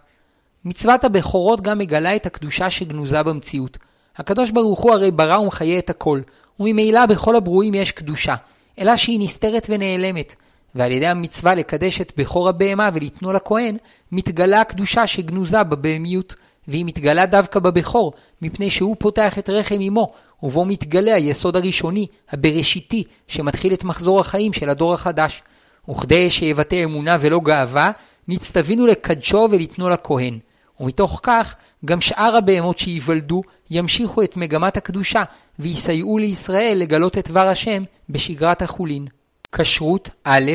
מצוות 0.64 1.04
הבכורות 1.04 1.60
גם 1.60 1.78
מגלה 1.78 2.16
את 2.16 2.26
הקדושה 2.26 2.70
שגנוזה 2.70 3.22
במציאות. 3.22 3.78
הקדוש 4.16 4.50
ברוך 4.50 4.80
הוא 4.80 4.92
הרי 4.92 5.10
ברא 5.10 5.38
ומחיה 5.38 5.78
את 5.78 5.90
הכל, 5.90 6.20
וממילא 6.60 7.06
בכל 7.06 7.36
הברואים 7.36 7.74
יש 7.74 7.92
קדושה, 7.92 8.34
אלא 8.78 8.96
שהיא 8.96 9.20
נסתרת 9.20 9.66
ונעלמת, 9.70 10.34
ועל 10.74 10.92
ידי 10.92 11.06
המצווה 11.06 11.54
לקדש 11.54 12.00
את 12.00 12.12
בכור 12.16 12.48
הבהמה 12.48 12.90
ולתנו 12.94 13.32
לכהן, 13.32 13.76
מתגלה 14.12 14.60
הקדושה 14.60 15.06
שגנוזה 15.06 15.62
בבהמיות, 15.62 16.34
והיא 16.68 16.84
מתגלה 16.84 17.26
דווקא 17.26 17.60
בבכור, 17.60 18.12
מפני 18.42 18.70
שהוא 18.70 18.96
פותח 18.98 19.38
את 19.38 19.50
רחם 19.50 19.80
אמו, 19.88 20.12
ובו 20.42 20.64
מתגלה 20.64 21.14
היסוד 21.14 21.56
הראשוני, 21.56 22.06
הבראשיתי, 22.30 23.04
שמתחיל 23.28 23.72
את 23.72 23.84
מחזור 23.84 24.20
החיים 24.20 24.52
של 24.52 24.68
הדור 24.68 24.94
החדש. 24.94 25.42
וכדי 25.90 26.30
שיבטא 26.30 26.84
אמונה 26.84 27.16
ולא 27.20 27.40
גאווה, 27.40 27.90
נצטווינו 28.28 28.86
לקדשו 28.86 29.48
ולתנו 29.50 29.88
לכהן. 29.88 30.38
ומתוך 30.80 31.20
כך, 31.22 31.54
גם 31.84 32.00
שאר 32.00 32.36
הבהמות 32.36 32.78
שייוולדו 32.78 33.42
ימשיכו 33.70 34.22
את 34.22 34.36
מגמת 34.36 34.76
הקדושה, 34.76 35.22
ויסייעו 35.58 36.18
לישראל 36.18 36.78
לגלות 36.80 37.18
את 37.18 37.30
דבר 37.30 37.48
השם 37.48 37.82
בשגרת 38.10 38.62
החולין. 38.62 39.06
כשרות 39.52 40.10
א', 40.24 40.52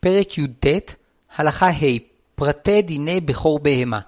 פרק 0.00 0.38
י"ט, 0.38 0.66
הלכה 1.36 1.68
ה', 1.68 1.98
פרטי 2.34 2.82
דיני 2.82 3.20
בכור 3.20 3.58
בהמה. 3.58 4.00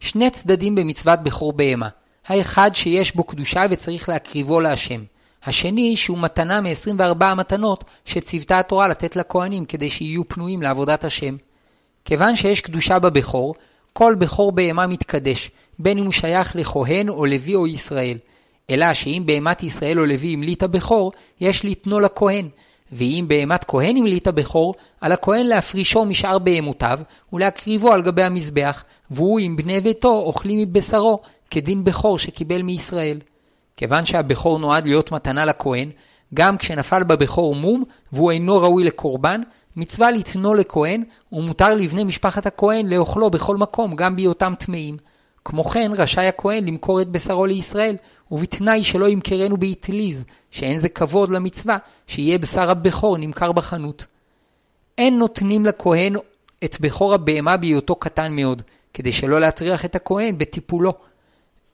שני 0.00 0.30
צדדים 0.30 0.74
במצוות 0.74 1.22
בכור 1.22 1.52
בהמה. 1.52 1.88
האחד 2.26 2.70
שיש 2.74 3.16
בו 3.16 3.24
קדושה 3.24 3.64
וצריך 3.70 4.08
להקריבו 4.08 4.60
להשם. 4.60 5.00
השני 5.44 5.96
שהוא 5.96 6.18
מתנה 6.18 6.60
מ-24 6.60 7.24
המתנות 7.24 7.84
שציוותה 8.04 8.58
התורה 8.58 8.88
לתת 8.88 9.16
לכהנים 9.16 9.64
כדי 9.64 9.88
שיהיו 9.88 10.28
פנויים 10.28 10.62
לעבודת 10.62 11.04
השם. 11.04 11.36
כיוון 12.04 12.36
שיש 12.36 12.60
קדושה 12.60 12.98
בבכור, 12.98 13.54
כל 13.92 14.14
בכור 14.18 14.52
בהמה 14.52 14.86
מתקדש, 14.86 15.50
בין 15.78 15.98
אם 15.98 16.04
הוא 16.04 16.12
שייך 16.12 16.56
לכהן 16.56 17.08
או 17.08 17.26
לוי 17.26 17.54
או 17.54 17.66
ישראל. 17.66 18.18
אלא 18.70 18.94
שאם 18.94 19.22
בהמת 19.26 19.62
ישראל 19.62 20.00
או 20.00 20.06
לוי 20.06 20.34
המליט 20.34 20.62
הבכור, 20.62 21.12
יש 21.40 21.64
לתנו 21.64 22.00
לכהן. 22.00 22.48
ואם 22.92 23.24
בהמת 23.28 23.64
כהן 23.64 23.96
המליט 23.96 24.26
הבכור, 24.26 24.74
על 25.00 25.12
הכהן 25.12 25.46
להפרישו 25.46 26.04
משאר 26.04 26.38
בהמותיו, 26.38 27.00
ולהקריבו 27.32 27.92
על 27.92 28.02
גבי 28.02 28.22
המזבח, 28.22 28.84
והוא 29.10 29.40
עם 29.40 29.56
בני 29.56 29.80
ביתו 29.80 30.18
אוכלים 30.18 30.58
מבשרו, 30.58 31.20
כדין 31.50 31.84
בכור 31.84 32.18
שקיבל 32.18 32.62
מישראל. 32.62 33.18
כיוון 33.76 34.06
שהבכור 34.06 34.58
נועד 34.58 34.84
להיות 34.84 35.12
מתנה 35.12 35.44
לכהן, 35.44 35.90
גם 36.34 36.56
כשנפל 36.56 37.02
בבכור 37.02 37.54
מום, 37.54 37.84
והוא 38.12 38.30
אינו 38.30 38.56
ראוי 38.56 38.84
לקורבן, 38.84 39.40
מצווה 39.76 40.10
לתנו 40.10 40.54
לכהן, 40.54 41.04
ומותר 41.32 41.74
לבני 41.74 42.04
משפחת 42.04 42.46
הכהן 42.46 42.86
לאוכלו 42.86 43.30
בכל 43.30 43.56
מקום, 43.56 43.96
גם 43.96 44.16
בהיותם 44.16 44.54
טמאים. 44.58 44.96
כמו 45.44 45.64
כן, 45.64 45.90
רשאי 45.96 46.26
הכהן 46.26 46.64
למכור 46.64 47.00
את 47.00 47.08
בשרו 47.08 47.46
לישראל, 47.46 47.96
ובתנאי 48.30 48.84
שלא 48.84 49.08
ימכרנו 49.08 49.56
באטליז, 49.56 50.24
שאין 50.50 50.78
זה 50.78 50.88
כבוד 50.88 51.30
למצווה, 51.30 51.78
שיהיה 52.06 52.38
בשר 52.38 52.70
הבכור 52.70 53.18
נמכר 53.18 53.52
בחנות. 53.52 54.06
אין 54.98 55.18
נותנים 55.18 55.66
לכהן 55.66 56.16
את 56.64 56.80
בכור 56.80 57.14
הבהמה 57.14 57.56
בהיותו 57.56 57.94
קטן 57.94 58.32
מאוד, 58.32 58.62
כדי 58.94 59.12
שלא 59.12 59.40
להטריח 59.40 59.84
את 59.84 59.94
הכהן 59.94 60.38
בטיפולו. 60.38 60.92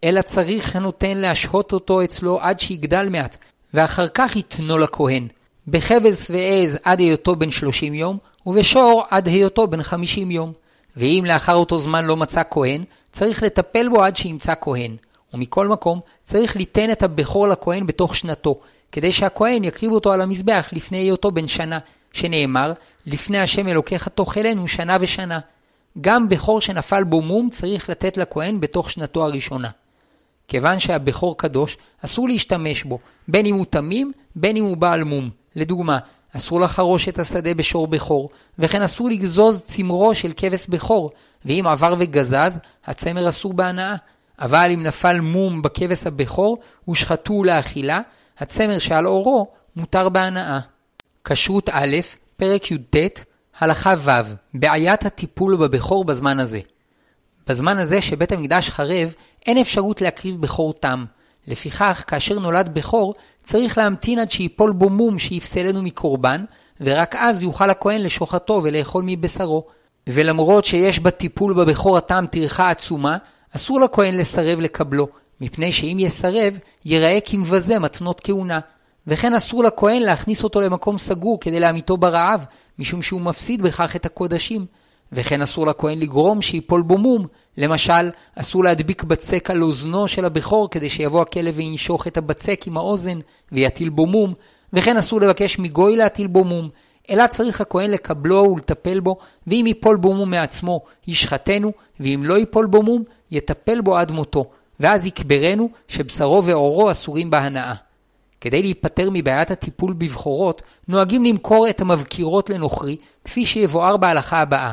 אלא 0.05 0.23
צריך 0.23 0.77
הנותן 0.77 1.17
להשהות 1.17 1.73
אותו 1.73 2.05
אצלו 2.05 2.41
עד 2.41 2.61
שיגדל 2.61 3.09
מעט, 3.09 3.37
ואחר 3.75 4.09
כך 4.09 4.37
יתנו 4.37 4.79
לכהן. 4.79 5.29
בכבש 5.69 6.31
ועז 6.31 6.79
עד 6.83 7.01
היותו 7.01 7.37
בן 7.37 7.51
שלושים 7.51 7.95
יום, 7.95 8.19
ובשור 8.47 9.05
עד 9.11 9.27
היותו 9.27 9.67
בן 9.67 9.83
חמישים 9.83 10.31
יום. 10.31 10.53
ואם 10.97 11.25
לאחר 11.29 11.55
אותו 11.55 11.79
זמן 11.79 12.05
לא 12.05 12.17
מצא 12.17 12.43
כהן, 12.51 12.85
צריך 13.13 13.43
לטפל 13.43 13.89
בו 13.89 14.03
עד 14.03 14.17
שימצא 14.17 14.55
כהן. 14.61 14.97
ומכל 15.35 15.69
מקום, 15.69 16.01
צריך 16.23 16.57
ליתן 16.57 16.91
את 16.91 17.03
הבכור 17.03 17.49
לכהן 17.49 17.87
בתוך 17.87 18.15
שנתו, 18.15 18.61
כדי 18.93 19.13
שהכהן 19.13 19.65
יקריב 19.65 19.93
אותו 19.93 20.13
על 20.13 20.21
המזבח 20.21 20.69
לפני 20.73 20.99
היותו 20.99 21.33
בן 21.33 21.49
שנה, 21.49 21.79
שנאמר, 22.13 22.73
לפני 23.07 23.39
השם 23.39 23.69
אלוקיך 23.69 24.09
תאכלנו 24.09 24.69
שנה 24.69 24.97
ושנה. 25.01 25.39
גם 26.01 26.29
בכור 26.29 26.61
שנפל 26.61 27.05
בו 27.05 27.23
מום 27.23 27.51
צריך 27.51 27.91
לתת 27.91 28.17
לכהן 28.17 28.61
בתוך 28.61 28.91
שנתו 28.91 29.25
הראשונה. 29.25 29.71
כיוון 30.49 30.79
שהבכור 30.79 31.39
קדוש, 31.39 31.77
אסור 32.05 32.29
להשתמש 32.29 32.85
בו, 32.85 32.99
בין 33.29 33.47
אם 33.47 33.55
הוא 33.55 33.67
תמים, 33.71 34.13
בין 34.37 34.57
אם 34.57 34.65
הוא 34.65 34.77
בעל 34.77 35.05
מום. 35.05 35.31
לדוגמה, 35.57 35.99
אסור 36.37 36.61
לחרוש 36.61 37.09
את 37.09 37.19
השדה 37.19 37.55
בשור 37.55 37.87
בכור, 37.87 38.31
וכן 38.59 38.83
אסור 38.83 39.09
לגזוז 39.09 39.61
צמרו 39.61 40.15
של 40.15 40.33
כבש 40.37 40.67
בכור, 40.69 41.11
ואם 41.45 41.67
עבר 41.67 41.95
וגזז, 41.99 42.61
הצמר 42.87 43.29
אסור 43.29 43.53
בהנאה. 43.53 43.97
אבל 44.39 44.71
אם 44.75 44.83
נפל 44.83 45.21
מום 45.21 45.63
בכבש 45.63 46.07
הבכור, 46.07 46.59
ושחטו 46.89 47.45
לאכילה, 47.45 48.01
הצמר 48.39 48.79
שעל 48.79 49.07
אורו 49.07 49.53
מותר 49.77 50.09
בהנאה. 50.09 50.61
כשרות 51.25 51.69
א', 51.73 51.97
פרק 52.37 52.71
י"ט, 52.71 52.97
הלכה 53.59 53.95
ו', 53.99 54.11
בעיית 54.55 55.07
הטיפול 55.07 55.57
בבכור 55.57 56.05
בזמן 56.05 56.41
הזה. 56.41 56.61
בזמן 57.47 57.79
הזה 57.79 58.01
שבית 58.01 58.33
המקדש 58.33 58.71
חרב, 58.71 59.15
אין 59.47 59.59
אפשרות 59.59 60.01
להקריב 60.01 60.41
בכור 60.41 60.73
תם. 60.73 61.05
לפיכך, 61.47 62.05
כאשר 62.07 62.39
נולד 62.39 62.75
בכור, 62.75 63.15
צריך 63.43 63.79
להמתין 63.79 64.19
עד 64.19 64.31
שיפול 64.31 64.73
בו 64.73 64.91
מום 64.91 65.19
שיפסלנו 65.19 65.83
מקורבן, 65.83 66.45
ורק 66.81 67.15
אז 67.19 67.43
יוכל 67.43 67.71
הכהן 67.71 68.01
לשוחטו 68.01 68.61
ולאכול 68.65 69.05
מבשרו. 69.07 69.67
ולמרות 70.09 70.65
שיש 70.65 70.99
בטיפול 70.99 71.55
בבכור 71.55 71.97
התם 71.97 72.25
טרחה 72.31 72.71
עצומה, 72.71 73.17
אסור 73.57 73.81
לכהן 73.81 74.17
לסרב 74.17 74.61
לקבלו, 74.61 75.09
מפני 75.41 75.73
שאם 75.73 75.97
יסרב, 76.01 76.59
ייראה 76.85 77.19
כמבזה 77.25 77.79
מתנות 77.79 78.21
כהונה. 78.25 78.61
וכן 79.07 79.35
אסור 79.35 79.65
לכהן 79.65 80.03
להכניס 80.03 80.45
אותו 80.45 80.61
למקום 80.61 80.99
סגור 80.99 81.41
כדי 81.41 81.61
להמיתו 81.61 81.97
ברעב, 81.97 82.45
משום 82.79 83.03
שהוא 83.03 83.21
מפסיד 83.21 83.63
בכך 83.63 83.97
את 83.97 84.07
הקודשים. 84.07 84.67
וכן 85.13 85.43
אסור 85.43 85.67
לכהן 85.67 85.99
לגרום 85.99 86.43
שיפול 86.43 86.83
בו 86.83 86.99
מום. 86.99 87.27
למשל, 87.57 88.11
אסור 88.35 88.65
להדביק 88.65 89.03
בצק 89.03 89.51
על 89.51 89.63
אוזנו 89.63 90.09
של 90.09 90.25
הבכור 90.25 90.71
כדי 90.71 90.89
שיבוא 90.89 91.23
הכלב 91.23 91.55
וינשוך 91.57 92.07
את 92.07 92.17
הבצק 92.17 92.61
עם 92.67 92.77
האוזן 92.77 93.19
ויטיל 93.53 93.89
בו 93.89 94.07
מום, 94.07 94.35
וכן 94.73 94.97
אסור 94.97 95.21
לבקש 95.21 95.59
מגוי 95.59 95.97
להטיל 95.97 96.27
בו 96.27 96.45
מום, 96.45 96.69
אלא 97.11 97.27
צריך 97.27 97.61
הכהן 97.61 97.91
לקבלו 97.91 98.53
ולטפל 98.55 99.01
בו, 99.01 99.17
ואם 99.47 99.65
ייפול 99.67 99.97
בו 99.97 100.15
מום 100.15 100.31
מעצמו, 100.31 100.81
ישחטנו, 101.07 101.73
ואם 102.01 102.23
לא 102.25 102.39
ייפול 102.39 102.67
בו 102.67 102.83
מום, 102.83 103.05
יטפל 103.31 103.81
בו 103.81 103.97
עד 103.97 104.13
מותו, 104.13 104.51
ואז 104.81 105.07
יקברנו 105.07 105.69
שבשרו 105.89 106.45
ועורו 106.45 106.91
אסורים 106.91 107.31
בהנאה. 107.31 107.75
כדי 108.41 108.63
להיפטר 108.63 109.09
מבעיית 109.13 109.51
הטיפול 109.51 109.93
בבחורות, 109.93 110.63
נוהגים 110.89 111.25
למכור 111.25 111.69
את 111.69 111.81
המבקירות 111.81 112.51
לנוכרי, 112.51 112.97
כפי 113.25 113.47
שיבואר 113.47 113.97
בהלכה 113.97 114.41
הבאה. 114.41 114.73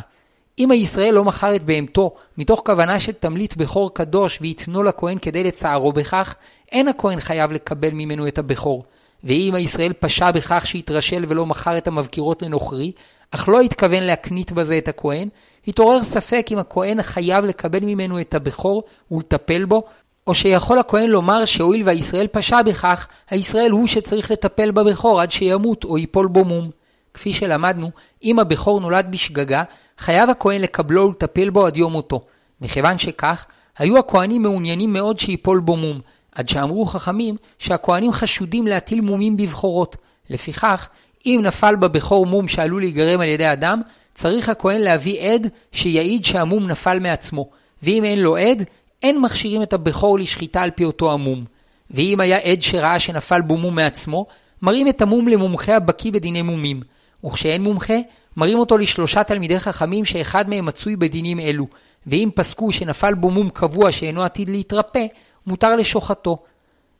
אם 0.59 0.71
הישראל 0.71 1.13
לא 1.13 1.23
מכר 1.23 1.55
את 1.55 1.63
בהמתו, 1.63 2.15
מתוך 2.38 2.61
כוונה 2.65 3.00
שתמליט 3.00 3.55
בכור 3.55 3.93
קדוש 3.93 4.38
ויתנו 4.41 4.83
לכהן 4.83 5.17
כדי 5.21 5.43
לצערו 5.43 5.93
בכך, 5.93 6.35
אין 6.71 6.88
הכהן 6.88 7.19
חייב 7.19 7.51
לקבל 7.51 7.91
ממנו 7.91 8.27
את 8.27 8.38
הבכור. 8.38 8.83
ואם 9.24 9.56
הישראל 9.56 9.94
פשע 9.94 10.32
בכך 10.32 10.68
שהתרשל 10.68 11.25
ולא 11.28 11.46
מכר 11.46 11.78
את 11.78 11.88
המבקירות 11.88 12.42
לנוכרי, 12.42 12.92
אך 13.32 13.50
לא 13.50 13.62
התכוון 13.62 14.04
להקנית 14.04 14.51
בזה 14.51 14.78
את 14.78 14.88
הכהן, 14.88 15.30
התעורר 15.68 16.04
ספק 16.04 16.48
אם 16.51 16.58
הכהן 16.58 17.01
חייב 17.01 17.46
לקבל 17.46 17.80
ממנו 17.84 18.22
את 18.22 18.34
הבכור 18.34 18.84
ולטפל 19.12 19.66
בו, 19.66 19.84
או 20.28 20.34
שיכול 20.34 20.80
הכהן 20.80 21.10
לומר 21.10 21.46
שהואיל 21.46 21.82
והישראל 21.86 22.28
פשע 22.28 22.62
בכך, 22.62 23.08
הישראל 23.30 23.72
הוא 23.72 23.88
שצריך 23.88 24.32
לטפל 24.32 24.72
בבכור 24.72 25.22
עד 25.22 25.32
שימות 25.32 25.84
או 25.84 25.98
ייפול 25.98 26.28
בו 26.28 26.46
מום. 26.46 26.70
כפי 27.13 27.34
שלמדנו, 27.34 27.92
אם 28.24 28.40
הבכור 28.40 28.80
נולד 28.80 29.08
בשגגה, 29.12 29.63
חייב 29.98 30.30
הכהן 30.30 30.62
לקבלו 30.62 31.08
ולטפל 31.08 31.50
בו 31.50 31.66
עד 31.66 31.78
יום 31.78 31.92
מותו. 31.92 32.22
מכיוון 32.62 32.98
שכך, 32.98 33.46
היו 33.78 33.98
הכהנים 33.98 34.42
מעוניינים 34.42 34.94
מאוד 34.94 35.20
שיפול 35.20 35.60
בו 35.60 35.78
מום, 35.78 36.00
עד 36.35 36.50
שאמרו 36.50 36.85
חכמים 36.85 37.35
שהכהנים 37.59 38.11
חשודים 38.11 38.67
להטיל 38.67 39.01
מומים 39.01 39.38
בבכורות. 39.38 39.95
לפיכך, 40.29 40.88
אם 41.25 41.39
נפל 41.43 41.75
בבכור 41.75 42.25
מום 42.25 42.47
שעלול 42.47 42.81
להיגרם 42.81 43.21
על 43.21 43.27
ידי 43.27 43.51
אדם, 43.51 43.81
צריך 44.15 44.50
הכהן 44.50 44.81
להביא 44.81 45.19
עד 45.21 45.47
שיעיד 45.71 46.25
שהמום 46.25 46.67
נפל 46.67 47.00
מעצמו, 47.00 47.50
ואם 47.83 48.03
אין 48.03 48.19
לו 48.19 48.38
עד, 48.38 48.63
אין 49.03 49.21
מכשירים 49.21 49.61
את 49.61 49.73
הבכור 49.73 50.19
לשחיטה 50.19 50.61
על 50.61 50.71
פי 50.71 50.85
אותו 50.85 51.11
המום. 51.11 51.45
ואם 51.91 52.19
היה 52.19 52.38
עד 52.38 52.61
שראה 52.61 53.00
שנפל 53.00 53.41
בו 53.41 53.57
מום 53.57 53.75
מעצמו, 53.75 54.25
מראים 54.61 54.88
את 54.88 55.01
המום 55.01 55.27
למומחה 55.27 55.75
הבקיא 55.75 56.11
בדיני 56.11 56.41
מומים. 56.41 56.81
וכשאין 57.25 57.63
מומחה, 57.63 57.93
מראים 58.38 58.59
אותו 58.59 58.77
לשלושה 58.77 59.23
תלמידי 59.23 59.59
חכמים 59.59 60.05
שאחד 60.05 60.50
מהם 60.50 60.65
מצוי 60.65 60.95
בדינים 60.95 61.39
אלו, 61.39 61.67
ואם 62.07 62.29
פסקו 62.35 62.71
שנפל 62.71 63.13
בו 63.13 63.31
מום 63.31 63.50
קבוע 63.50 63.91
שאינו 63.91 64.23
עתיד 64.23 64.50
להתרפא, 64.50 65.05
מותר 65.48 65.75
לשוחטו. 65.75 66.38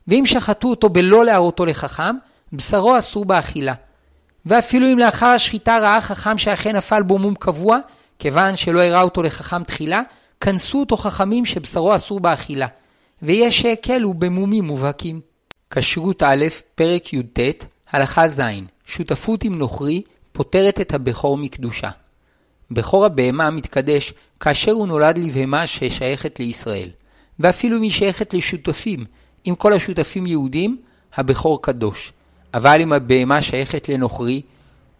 ואם 0.08 0.26
שחטו 0.26 0.68
אותו 0.68 0.88
בלא 0.88 1.24
להראותו 1.24 1.66
לחכם, 1.66 2.16
בשרו 2.52 2.98
אסור 2.98 3.24
באכילה. 3.24 3.74
ואפילו 4.46 4.86
אם 4.92 4.98
לאחר 4.98 5.26
השחיטה 5.26 5.78
ראה 5.78 6.00
חכם 6.00 6.38
שאכן 6.38 6.76
נפל 6.76 7.02
בו 7.02 7.18
מום 7.18 7.34
קבוע, 7.34 7.78
כיוון 8.18 8.56
שלא 8.56 8.80
הראה 8.80 9.02
אותו 9.02 9.22
לחכם 9.22 9.64
תחילה, 9.64 10.02
כנסו 10.40 10.80
אותו 10.80 10.96
חכמים 10.96 11.44
שבשרו 11.44 11.96
אסור 11.96 12.20
באכילה. 12.20 12.66
ויש 13.22 13.60
שהקלו 13.60 14.14
במומים 14.14 14.64
מובהקים. 14.64 15.20
כשרות 15.70 16.22
א', 16.22 16.44
פרק 16.74 17.12
י"ט, 17.12 17.64
הלכה 17.90 18.28
ז', 18.28 18.40
שותפות 18.84 19.44
עם 19.44 19.58
נוכרי, 19.58 20.02
פוטרת 20.32 20.80
את 20.80 20.94
הבכור 20.94 21.38
מקדושה. 21.38 21.90
בכור 22.70 23.04
הבהמה 23.04 23.50
מתקדש 23.50 24.14
כאשר 24.40 24.72
הוא 24.72 24.86
נולד 24.86 25.18
לבהמה 25.18 25.66
ששייכת 25.66 26.40
לישראל, 26.40 26.88
ואפילו 27.38 27.76
אם 27.76 27.82
היא 27.82 27.90
שייכת 27.90 28.34
לשותפים, 28.34 29.04
אם 29.46 29.54
כל 29.58 29.72
השותפים 29.72 30.26
יהודים, 30.26 30.76
הבכור 31.14 31.62
קדוש. 31.62 32.12
אבל 32.54 32.80
אם 32.80 32.92
הבהמה 32.92 33.42
שייכת 33.42 33.88
לנוכרי, 33.88 34.42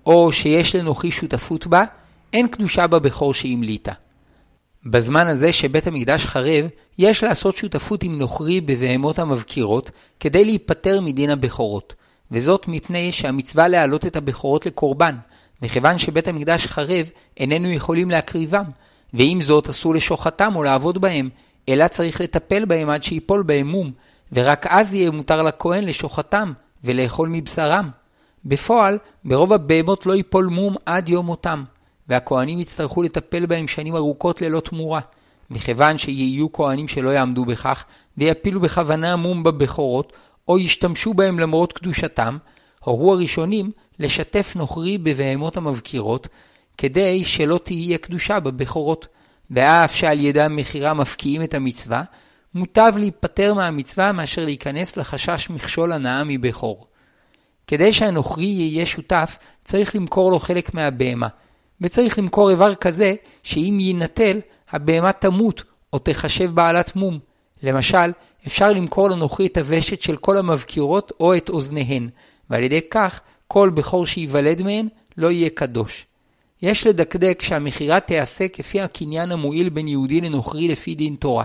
או 0.06 0.32
שיש 0.32 0.76
לנוכרי 0.76 1.10
שותפות 1.10 1.66
בה, 1.66 1.84
אין 2.32 2.48
קדושה 2.48 2.86
בבכור 2.86 3.34
שהמליטה. 3.34 3.92
בזמן 4.86 5.26
הזה 5.26 5.52
שבית 5.52 5.86
המקדש 5.86 6.26
חרב, 6.26 6.66
יש 6.98 7.24
לעשות 7.24 7.56
שותפות 7.56 8.02
עם 8.02 8.18
נוכרי 8.18 8.60
בבהמות 8.60 9.18
המבקירות, 9.18 9.90
כדי 10.20 10.44
להיפטר 10.44 11.00
מדין 11.00 11.30
הבכורות. 11.30 11.94
וזאת 12.30 12.68
מפני 12.68 13.12
שהמצווה 13.12 13.68
להעלות 13.68 14.06
את 14.06 14.16
הבכורות 14.16 14.66
לקורבן, 14.66 15.16
מכיוון 15.62 15.98
שבית 15.98 16.28
המקדש 16.28 16.66
חרב, 16.66 17.10
איננו 17.36 17.68
יכולים 17.68 18.10
להקריבם, 18.10 18.64
ועם 19.14 19.40
זאת 19.40 19.68
אסור 19.68 19.94
לשוחטם 19.94 20.56
או 20.56 20.62
לעבוד 20.62 21.00
בהם, 21.00 21.28
אלא 21.68 21.88
צריך 21.88 22.20
לטפל 22.20 22.64
בהם 22.64 22.90
עד 22.90 23.02
שיפול 23.02 23.42
בהם 23.42 23.66
מום, 23.66 23.92
ורק 24.32 24.66
אז 24.68 24.94
יהיה 24.94 25.10
מותר 25.10 25.42
לכהן 25.42 25.84
לשוחטם 25.84 26.52
ולאכול 26.84 27.28
מבשרם. 27.28 27.90
בפועל, 28.44 28.98
ברוב 29.24 29.52
הבהמות 29.52 30.06
לא 30.06 30.12
ייפול 30.12 30.46
מום 30.46 30.76
עד 30.86 31.08
יום 31.08 31.26
מותם, 31.26 31.64
והכהנים 32.08 32.60
יצטרכו 32.60 33.02
לטפל 33.02 33.46
בהם 33.46 33.68
שנים 33.68 33.96
ארוכות 33.96 34.42
ללא 34.42 34.60
תמורה. 34.60 35.00
מכיוון 35.50 35.98
שיהיו 35.98 36.52
כהנים 36.52 36.88
שלא 36.88 37.10
יעמדו 37.10 37.44
בכך, 37.44 37.84
ויפילו 38.18 38.60
בכוונה 38.60 39.16
מום 39.16 39.42
בבכורות, 39.42 40.12
או 40.48 40.58
ישתמשו 40.58 41.14
בהם 41.14 41.38
למרות 41.38 41.72
קדושתם, 41.72 42.38
הורו 42.84 43.12
הראשונים 43.12 43.70
לשתף 43.98 44.52
נוכרי 44.56 44.98
בבהמות 44.98 45.56
המבקירות, 45.56 46.28
כדי 46.78 47.24
שלא 47.24 47.60
תהיה 47.62 47.98
קדושה 47.98 48.40
בבכורות. 48.40 49.06
ואף 49.52 49.94
שעל 49.94 50.20
ידם 50.20 50.56
מכירה 50.56 50.94
מפקיעים 50.94 51.42
את 51.42 51.54
המצווה, 51.54 52.02
מוטב 52.54 52.92
להיפטר 52.96 53.54
מהמצווה 53.54 54.12
מאשר 54.12 54.44
להיכנס 54.44 54.96
לחשש 54.96 55.50
מכשול 55.50 55.92
הנאה 55.92 56.24
מבכור. 56.24 56.86
כדי 57.66 57.92
שהנוכרי 57.92 58.44
יהיה 58.44 58.86
שותף, 58.86 59.38
צריך 59.64 59.96
למכור 59.96 60.30
לו 60.30 60.38
חלק 60.38 60.74
מהבהמה, 60.74 61.28
וצריך 61.80 62.18
למכור 62.18 62.50
איבר 62.50 62.74
כזה 62.74 63.14
שאם 63.42 63.78
יינטל, 63.80 64.40
הבהמה 64.70 65.12
תמות 65.12 65.62
או 65.92 65.98
תחשב 65.98 66.50
בעלת 66.54 66.96
מום. 66.96 67.18
למשל, 67.62 68.12
אפשר 68.46 68.72
למכור 68.72 69.10
לנוכרי 69.10 69.46
את 69.46 69.56
הוושט 69.56 70.00
של 70.02 70.16
כל 70.16 70.38
המבקירות 70.38 71.12
או 71.20 71.36
את 71.36 71.48
אוזניהן, 71.48 72.08
ועל 72.50 72.62
ידי 72.62 72.80
כך 72.90 73.20
כל 73.48 73.70
בכור 73.70 74.06
שייוולד 74.06 74.62
מהן 74.62 74.88
לא 75.16 75.30
יהיה 75.30 75.50
קדוש. 75.50 76.06
יש 76.62 76.86
לדקדק 76.86 77.42
שהמכירה 77.42 78.00
תיעשה 78.00 78.48
כפי 78.48 78.80
הקניין 78.80 79.32
המועיל 79.32 79.68
בין 79.68 79.88
יהודי 79.88 80.20
לנוכרי 80.20 80.68
לפי 80.68 80.94
דין 80.94 81.14
תורה. 81.14 81.44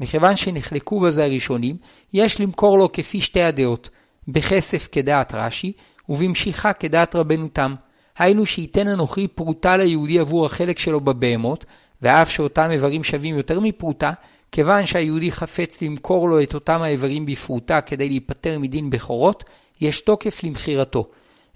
מכיוון 0.00 0.36
שנחלקו 0.36 1.00
בזה 1.00 1.24
הראשונים, 1.24 1.76
יש 2.12 2.40
למכור 2.40 2.78
לו 2.78 2.92
כפי 2.92 3.20
שתי 3.20 3.42
הדעות, 3.42 3.90
בכסף 4.28 4.88
כדעת 4.92 5.34
רש"י, 5.34 5.72
ובמשיכה 6.08 6.72
כדעת 6.72 7.16
רבנו 7.16 7.48
תם. 7.52 7.74
היינו 8.18 8.46
שייתן 8.46 8.88
הנוכרי 8.88 9.28
פרוטה 9.28 9.76
ליהודי 9.76 10.18
עבור 10.18 10.46
החלק 10.46 10.78
שלו 10.78 11.00
בבהמות, 11.00 11.64
ואף 12.02 12.30
שאותם 12.30 12.70
איברים 12.70 13.04
שווים 13.04 13.36
יותר 13.36 13.60
מפרוטה, 13.60 14.12
כיוון 14.52 14.86
שהיהודי 14.86 15.32
חפץ 15.32 15.82
למכור 15.82 16.28
לו 16.28 16.42
את 16.42 16.54
אותם 16.54 16.82
האיברים 16.82 17.26
בפרוטה 17.26 17.80
כדי 17.80 18.08
להיפטר 18.08 18.58
מדין 18.58 18.90
בכורות, 18.90 19.44
יש 19.80 20.00
תוקף 20.00 20.44
למכירתו. 20.44 21.06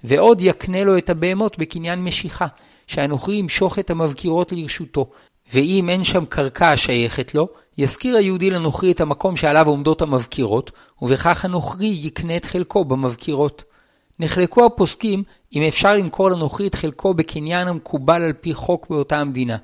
ועוד 0.04 0.42
יקנה 0.42 0.84
לו 0.84 0.98
את 0.98 1.10
הבהמות 1.10 1.58
בקניין 1.58 2.04
משיכה, 2.04 2.46
שהנוכרי 2.87 3.35
ימשוך 3.35 3.79
את 3.79 3.90
המבקירות 3.90 4.53
לרשותו, 4.53 5.11
ואם 5.53 5.88
אין 5.88 6.05
שם 6.05 6.25
קרקע 6.25 6.68
השייכת 6.68 7.35
לו, 7.35 7.49
יזכיר 7.79 8.16
היהודי 8.16 8.51
לנוכרי 8.51 8.92
את 8.92 9.01
המקום 9.01 9.37
שעליו 9.37 9.68
עומדות 9.68 10.03
המבקירות, 10.03 10.71
ובכך 11.03 11.45
הנוכרי 11.45 11.99
יקנה 12.03 12.37
את 12.37 12.45
חלקו 12.45 12.85
במבקירות. 12.85 13.64
נחלקו 14.18 14.66
הפוסקים 14.66 15.23
אם 15.57 15.62
אפשר 15.62 15.97
למכור 15.97 16.31
לנוכרי 16.31 16.66
את 16.66 16.75
חלקו 16.75 17.14
בקניין 17.14 17.68
המקובל 17.68 18.23
על 18.23 18.33
פי 18.33 18.55
חוק 18.55 18.87
באותה 18.90 19.21
המדינה. 19.21 19.57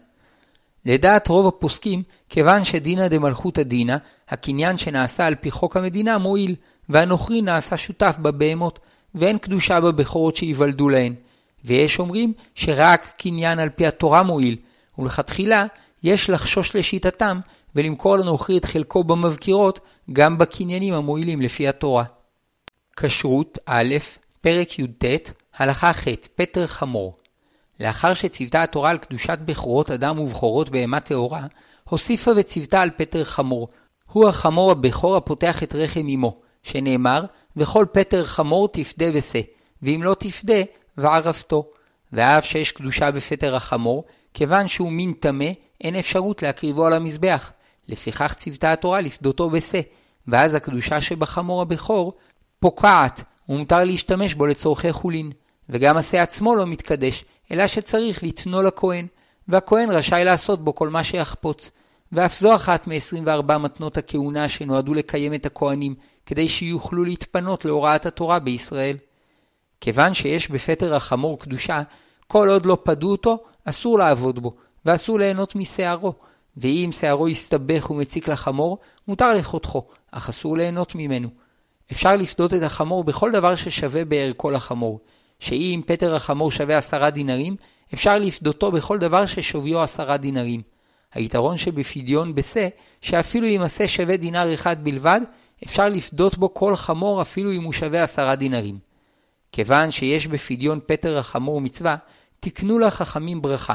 לדעת 0.87 1.29
רוב 1.29 1.47
הפוסקים, 1.47 2.03
כיוון 2.29 2.65
שדינא 2.65 3.09
דמלכותא 3.09 3.63
דינא, 3.63 3.97
הקניין 4.29 4.79
שנעשה 4.79 5.27
על 5.27 5.35
פי 5.35 5.51
חוק 5.51 5.77
המדינה 5.77 6.19
מועיל, 6.19 6.55
והנוכרי 6.89 7.43
נעשה 7.43 7.77
שותף 7.77 8.17
בבהמות, 8.23 8.79
ואין 9.15 9.39
קדושה 9.39 9.81
בבכורות 9.81 10.37
שייוולדו 10.37 10.89
להן. 10.89 11.15
ויש 11.65 11.99
אומרים 11.99 12.33
שרק 12.55 13.13
קניין 13.19 13.59
על 13.59 13.69
פי 13.69 13.87
התורה 13.87 14.23
מועיל, 14.23 14.57
ולכתחילה 14.99 15.67
יש 16.03 16.31
לחשוש 16.31 16.77
לשיטתם 16.77 17.41
ולמכור 17.75 18.17
לנוכרי 18.17 18.59
את 18.59 18.65
חלקו 18.65 19.05
במבקירות 19.05 19.81
גם 20.13 20.39
בקניינים 20.39 20.95
המועילים 20.95 21.43
לפי 21.43 21.69
התורה. 21.69 22.05
כשרות 22.97 23.59
א', 23.67 23.97
פרק 24.41 24.79
י"ט, 24.79 25.05
הלכה 25.57 25.93
ח', 25.93 26.09
פטר 26.37 26.67
חמור. 26.67 27.17
לאחר 27.81 28.15
שציוותה 28.15 28.63
התורה 28.63 28.91
על 28.91 28.99
קדושת 28.99 29.39
בכורות 29.45 29.91
אדם 29.91 30.19
ובכורות 30.19 30.71
בהמה 30.71 31.01
טהורה, 31.01 31.47
הוסיפה 31.89 32.31
וציוותה 32.37 32.83
על 32.83 32.91
פטר 32.97 33.25
חמור. 33.25 33.69
הוא 34.13 34.29
החמור 34.29 34.71
הבכור 34.71 35.17
הפותח 35.17 35.63
את 35.63 35.75
רחם 35.75 36.07
אמו, 36.15 36.41
שנאמר, 36.63 37.25
וכל 37.57 37.87
פטר 37.93 38.25
חמור 38.25 38.69
תפדה 38.69 39.07
ושא, 39.15 39.41
ואם 39.83 40.01
לא 40.05 40.15
תפדה, 40.19 40.63
וערפתו. 40.99 41.71
ואף 42.13 42.45
שיש 42.45 42.73
קדושה 42.73 43.11
בפטר 43.11 43.57
החמור, 43.57 44.05
כיוון 44.35 44.69
שהוא 44.69 44.93
מין 44.93 45.13
טמא, 45.13 45.51
אין 45.81 45.97
אפשרות 45.97 46.43
להקריבו 46.43 46.87
על 46.87 46.93
המזבח. 46.93 47.53
לפיכך 47.89 48.35
ציוותה 48.35 48.73
התורה 48.73 49.01
לפדותו 49.01 49.51
בשא, 49.51 49.81
ואז 50.29 50.55
הקדושה 50.55 51.01
שבחמור 51.01 51.63
הבכור 51.63 52.13
פוקעת, 52.61 53.23
ומותר 53.49 53.85
להשתמש 53.85 54.35
בו 54.35 54.47
לצורכי 54.47 54.93
חולין. 54.93 55.33
וגם 55.69 55.97
השא 55.97 56.17
עצמו 56.17 56.57
לא 56.57 56.67
מתקדש, 56.67 57.25
אלא 57.53 57.67
שצריך 57.67 58.23
לתנו 58.23 58.63
לכהן, 58.63 59.07
והכהן 59.49 59.91
רשאי 59.91 60.25
לעשות 60.25 60.65
בו 60.65 60.75
כל 60.75 60.89
מה 60.89 61.05
שיחפוץ. 61.05 61.71
ואף 62.13 62.41
זו 62.41 62.55
אחת 62.55 62.87
מ-24 62.87 63.59
מתנות 63.59 63.97
הכהונה 63.97 64.49
שנועדו 64.49 64.95
לקיים 64.95 65.35
את 65.35 65.47
הכהנים, 65.47 65.95
כדי 66.27 66.49
שיוכלו 66.49 67.05
להתפנות 67.05 67.65
להוראת 67.65 68.07
התורה 68.07 68.39
בישראל. 68.39 68.97
כיוון 69.81 70.15
שיש 70.15 70.49
בפטר 70.51 70.95
החמור 70.95 71.39
קדושה, 71.39 71.83
כל 72.27 72.49
עוד 72.49 72.67
לא 72.67 72.79
פדו 72.83 73.11
אותו, 73.11 73.39
אסור 73.65 73.99
לעבוד 73.99 74.39
בו, 74.39 74.55
ואסור 74.85 75.19
ליהנות 75.19 75.57
משערו. 75.57 76.13
ואם 76.57 76.91
שערו 76.93 77.29
יסתבך 77.29 77.91
ומציק 77.91 78.29
לחמור, 78.29 78.79
מותר 79.09 79.35
לחותכו, 79.35 79.87
אך 80.11 80.29
אסור 80.29 80.57
ליהנות 80.57 80.95
ממנו. 80.95 81.29
אפשר 81.93 82.17
לפדות 82.17 82.55
את 82.55 82.63
החמור 82.63 83.05
בכל 83.05 83.33
דבר 83.33 83.55
ששווה 83.55 84.05
בערכו 84.05 84.51
לחמור. 84.51 85.01
שאם 85.39 85.81
פטר 85.87 86.15
החמור 86.15 86.51
שווה 86.51 86.79
עשרה 86.79 87.11
דינרים, 87.11 87.57
אפשר 87.95 88.19
לפדותו 88.19 88.73
בכל 88.73 88.99
דבר 88.99 89.27
ששוויו 89.27 89.81
עשרה 89.81 90.17
דינרים. 90.17 90.63
היתרון 91.15 91.57
שבפדיון 91.57 92.35
בשה, 92.35 92.69
שאפילו 93.01 93.47
אם 93.47 93.61
השה 93.61 93.89
שווה 93.89 94.17
דינר 94.17 94.55
אחד 94.55 94.85
בלבד, 94.85 95.21
אפשר 95.65 95.89
לפדות 95.89 96.39
בו 96.39 96.55
כל 96.55 96.77
חמור 96.77 97.23
אפילו 97.23 97.53
אם 97.53 97.63
הוא 97.63 97.73
שווה 97.73 98.03
עשרה 98.03 98.37
דינרים. 98.37 98.79
כיוון 99.53 99.91
שיש 99.91 100.27
בפדיון 100.27 100.81
פטר 100.87 101.19
החמור 101.19 101.61
מצווה, 101.61 101.97
תקנו 102.41 102.79
לחכמים 102.79 103.43
ברכה. 103.43 103.75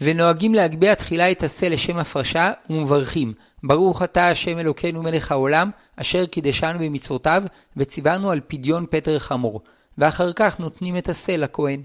ונוהגים 0.00 0.54
להגביה 0.54 0.94
תחילה 0.94 1.30
את 1.30 1.42
השה 1.42 1.68
לשם 1.68 1.96
הפרשה, 1.96 2.52
ומברכים, 2.70 3.32
ברוך 3.62 4.02
אתה 4.02 4.28
השם 4.28 4.58
אלוקינו 4.58 5.02
מלך 5.02 5.32
העולם, 5.32 5.70
אשר 5.96 6.26
קידשנו 6.26 6.78
במצוותיו, 6.78 7.42
וציוונו 7.76 8.30
על 8.30 8.40
פדיון 8.48 8.86
פטר 8.90 9.18
חמור. 9.18 9.60
ואחר 9.98 10.32
כך 10.32 10.60
נותנים 10.60 10.98
את 10.98 11.08
השה 11.08 11.36
לכהן. 11.36 11.82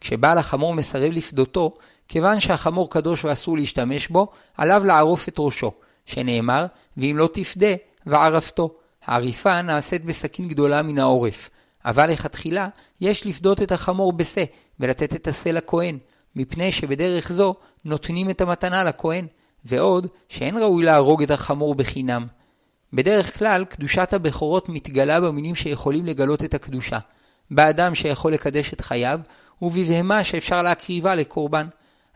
כשבעל 0.00 0.38
החמור 0.38 0.74
מסרב 0.74 1.12
לפדותו, 1.12 1.74
כיוון 2.08 2.40
שהחמור 2.40 2.90
קדוש 2.90 3.24
ואסור 3.24 3.56
להשתמש 3.56 4.08
בו, 4.08 4.28
עליו 4.56 4.82
לערוף 4.84 5.28
את 5.28 5.34
ראשו, 5.38 5.72
שנאמר, 6.06 6.66
ואם 6.96 7.14
לא 7.18 7.28
תפדה, 7.32 7.74
וערפתו. 8.06 8.74
העריפה 9.04 9.62
נעשית 9.62 10.04
בסכין 10.04 10.48
גדולה 10.48 10.82
מן 10.82 10.98
העורף, 10.98 11.50
אבל 11.84 12.10
לכתחילה 12.10 12.68
יש 13.00 13.26
לפדות 13.26 13.62
את 13.62 13.72
החמור 13.72 14.12
בשה, 14.12 14.44
ולתת 14.80 15.14
את 15.14 15.28
השה 15.28 15.52
לכהן, 15.52 15.98
מפני 16.36 16.72
שבדרך 16.72 17.32
זו 17.32 17.54
נותנים 17.84 18.30
את 18.30 18.40
המתנה 18.40 18.84
לכהן, 18.84 19.26
ועוד 19.64 20.06
שאין 20.28 20.58
ראוי 20.58 20.84
להרוג 20.84 21.22
את 21.22 21.30
החמור 21.30 21.74
בחינם. 21.74 22.26
בדרך 22.92 23.38
כלל, 23.38 23.64
קדושת 23.64 24.12
הבכורות 24.12 24.68
מתגלה 24.68 25.20
במינים 25.20 25.54
שיכולים 25.54 26.06
לגלות 26.06 26.44
את 26.44 26.54
הקדושה. 26.54 26.98
באדם 27.50 27.94
שיכול 27.94 28.32
לקדש 28.32 28.72
את 28.72 28.80
חייו, 28.80 29.20
ובבהמה 29.62 30.24
שאפשר 30.24 30.62
להקריבה 30.62 31.14
לקורבן. 31.14 31.66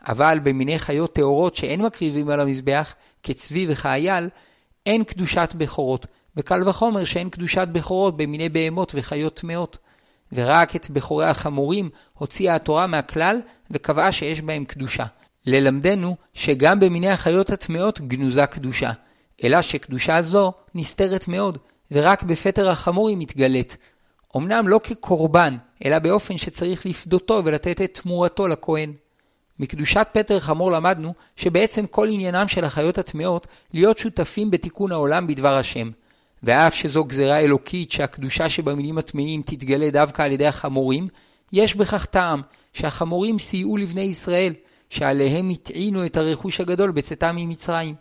אבל 0.07 0.39
במיני 0.43 0.79
חיות 0.79 1.15
טהורות 1.15 1.55
שאין 1.55 1.81
מקריבים 1.81 2.29
על 2.29 2.39
המזבח, 2.39 2.93
כצבי 3.23 3.65
וכאייל, 3.69 4.29
אין 4.85 5.03
קדושת 5.03 5.53
בכורות, 5.57 6.05
וקל 6.37 6.69
וחומר 6.69 7.03
שאין 7.03 7.29
קדושת 7.29 7.67
בכורות 7.71 8.17
במיני 8.17 8.49
בהמות 8.49 8.91
וחיות 8.95 9.35
טמאות. 9.35 9.77
ורק 10.33 10.75
את 10.75 10.89
בכורי 10.89 11.25
החמורים 11.25 11.89
הוציאה 12.13 12.55
התורה 12.55 12.87
מהכלל 12.87 13.41
וקבעה 13.71 14.11
שיש 14.11 14.41
בהם 14.41 14.65
קדושה. 14.65 15.05
ללמדנו 15.45 16.15
שגם 16.33 16.79
במיני 16.79 17.09
החיות 17.09 17.49
הטמאות 17.49 18.01
גנוזה 18.01 18.45
קדושה, 18.45 18.91
אלא 19.43 19.61
שקדושה 19.61 20.21
זו 20.21 20.53
נסתרת 20.75 21.27
מאוד, 21.27 21.57
ורק 21.91 22.23
בפטר 22.23 22.69
החמור 22.69 23.09
היא 23.09 23.17
מתגלית. 23.17 23.77
אמנם 24.37 24.67
לא 24.67 24.79
כקורבן, 24.83 25.57
אלא 25.85 25.99
באופן 25.99 26.37
שצריך 26.37 26.85
לפדותו 26.85 27.41
ולתת 27.45 27.81
את 27.81 27.99
תמורתו 28.01 28.47
לכהן. 28.47 28.93
מקדושת 29.59 30.07
פטר 30.11 30.39
חמור 30.39 30.71
למדנו 30.71 31.13
שבעצם 31.35 31.85
כל 31.87 32.07
עניינם 32.09 32.47
של 32.47 32.63
החיות 32.63 32.97
הטמאות 32.97 33.47
להיות 33.73 33.97
שותפים 33.97 34.51
בתיקון 34.51 34.91
העולם 34.91 35.27
בדבר 35.27 35.57
השם. 35.57 35.91
ואף 36.43 36.75
שזו 36.75 37.03
גזרה 37.03 37.39
אלוקית 37.39 37.91
שהקדושה 37.91 38.49
שבמינים 38.49 38.97
הטמאים 38.97 39.41
תתגלה 39.45 39.89
דווקא 39.89 40.21
על 40.21 40.31
ידי 40.31 40.47
החמורים, 40.47 41.07
יש 41.53 41.75
בכך 41.75 42.05
טעם 42.05 42.41
שהחמורים 42.73 43.39
סייעו 43.39 43.77
לבני 43.77 44.01
ישראל, 44.01 44.53
שעליהם 44.89 45.49
הטעינו 45.49 46.05
את 46.05 46.17
הרכוש 46.17 46.61
הגדול 46.61 46.91
בצאתם 46.91 47.35
ממצרים. 47.35 47.95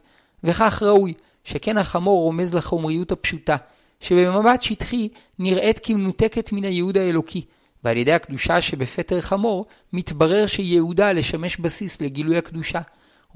וכך 0.44 0.83
ראוי, 0.83 1.14
שכן 1.44 1.79
החמור 1.79 2.22
רומז 2.22 2.55
לחומריות 2.55 3.12
הפשוטה, 3.12 3.57
שבמבט 4.01 4.62
שטחי 4.62 5.09
נראית 5.38 5.81
כמנותקת 5.83 6.53
מן 6.53 6.64
הייעוד 6.64 6.96
האלוקי, 6.96 7.44
ועל 7.85 7.96
ידי 7.96 8.12
הקדושה 8.12 8.61
שבפטר 8.61 9.20
חמור, 9.20 9.66
מתברר 9.92 10.46
שייעודה 10.46 11.12
לשמש 11.12 11.57
בסיס 11.57 12.01
לגילוי 12.01 12.37
הקדושה. 12.37 12.81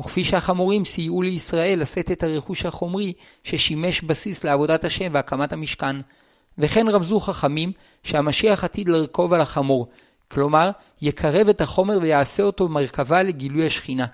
וכפי 0.00 0.24
שהחמורים 0.24 0.84
סייעו 0.84 1.22
לישראל 1.22 1.80
לשאת 1.80 2.10
את 2.10 2.22
הרכוש 2.22 2.66
החומרי 2.66 3.12
ששימש 3.44 4.02
בסיס 4.02 4.44
לעבודת 4.44 4.84
השם 4.84 5.10
והקמת 5.12 5.52
המשכן. 5.52 5.96
וכן 6.58 6.88
רמזו 6.88 7.20
חכמים 7.20 7.72
שהמשיח 8.02 8.64
עתיד 8.64 8.88
לרכוב 8.88 9.32
על 9.32 9.40
החמור, 9.40 9.88
כלומר, 10.30 10.70
יקרב 11.02 11.48
את 11.48 11.60
החומר 11.60 11.98
ויעשה 12.02 12.42
אותו 12.42 12.68
מרכבה 12.68 13.22
לגילוי 13.22 13.66
השכינה, 13.66 14.06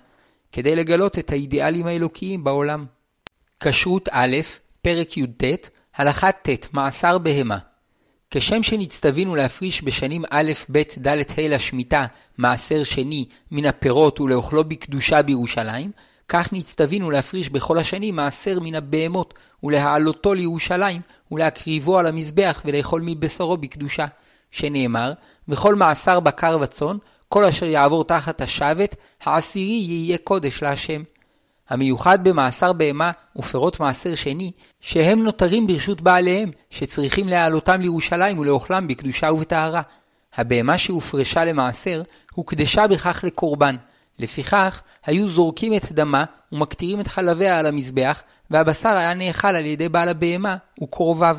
כדי 0.53 0.77
לגלות 0.77 1.18
את 1.18 1.31
האידיאלים 1.31 1.87
האלוקיים 1.87 2.44
בעולם. 2.44 2.87
כשרות 3.61 4.09
א', 4.12 4.37
פרק 4.83 5.16
י"ט, 5.16 5.44
הלכה 5.96 6.33
ט', 6.33 6.72
מעשר 6.72 7.18
בהמה. 7.18 7.59
כשם 8.38 8.62
שנצטווינו 8.62 9.37
להפריש 9.37 9.83
בשנים 9.83 10.25
א', 10.31 10.53
ב', 10.72 10.83
ד', 10.99 11.09
ה' 11.09 11.49
לשמיטה 11.49 12.07
מעשר 12.38 12.85
שני 12.85 13.25
מן 13.51 13.64
הפירות 13.64 14.20
ולאוכלו 14.20 14.64
בקדושה 14.64 15.22
בירושלים, 15.22 15.90
כך 16.29 16.53
נצטווינו 16.53 17.11
להפריש 17.11 17.51
בכל 17.51 17.79
השנים 17.79 18.16
מעשר 18.16 18.61
מן 18.61 18.75
הבהמות 18.75 19.35
ולהעלותו 19.62 20.35
לירושלים 20.35 21.01
ולהקריבו 21.33 21.99
על 21.99 22.07
המזבח 22.07 22.62
ולאכול 22.64 23.03
מבשרו 23.05 23.57
בקדושה, 23.57 24.07
שנאמר, 24.51 25.12
וכל 25.49 25.75
מעשר 25.75 26.20
בקר 26.20 26.59
וצאן, 26.61 26.96
כל 27.29 27.44
אשר 27.44 27.66
יעבור 27.66 28.05
תחת 28.05 28.40
השבת, 28.40 28.96
העשירי 29.25 29.72
יהיה 29.72 30.18
קודש 30.18 30.62
להשם. 30.62 31.03
המיוחד 31.68 32.29
במאסר 32.29 32.72
בהמה 32.72 33.11
ופירות 33.37 33.81
מעשר 33.81 34.14
שני, 34.14 34.52
שהם 34.81 35.22
נותרים 35.22 35.66
ברשות 35.66 36.00
בעליהם, 36.00 36.50
שצריכים 36.70 37.29
להעלותם 37.29 37.81
לירושלים 37.81 38.38
ולאוכלם 38.38 38.88
בקדושה 38.88 39.33
ובטהרה. 39.33 39.83
הבהמה 40.37 40.79
שהופרשה 40.79 41.44
למעשר, 41.44 42.02
הוקדשה 42.35 42.87
בכך 42.87 43.24
לקורבן. 43.24 43.76
לפיכך, 44.18 44.83
היו 45.07 45.31
זורקים 45.31 45.74
את 45.74 45.92
דמה 45.92 46.24
ומקטירים 46.52 47.00
את 47.00 47.07
חלביה 47.07 47.59
על 47.59 47.66
המזבח, 47.66 48.22
והבשר 48.50 48.88
היה 48.88 49.14
נאכל 49.14 49.48
על 49.48 49.66
ידי 49.66 49.88
בעל 49.88 50.09
הבהמה 50.09 50.57
וקרוביו. 50.83 51.38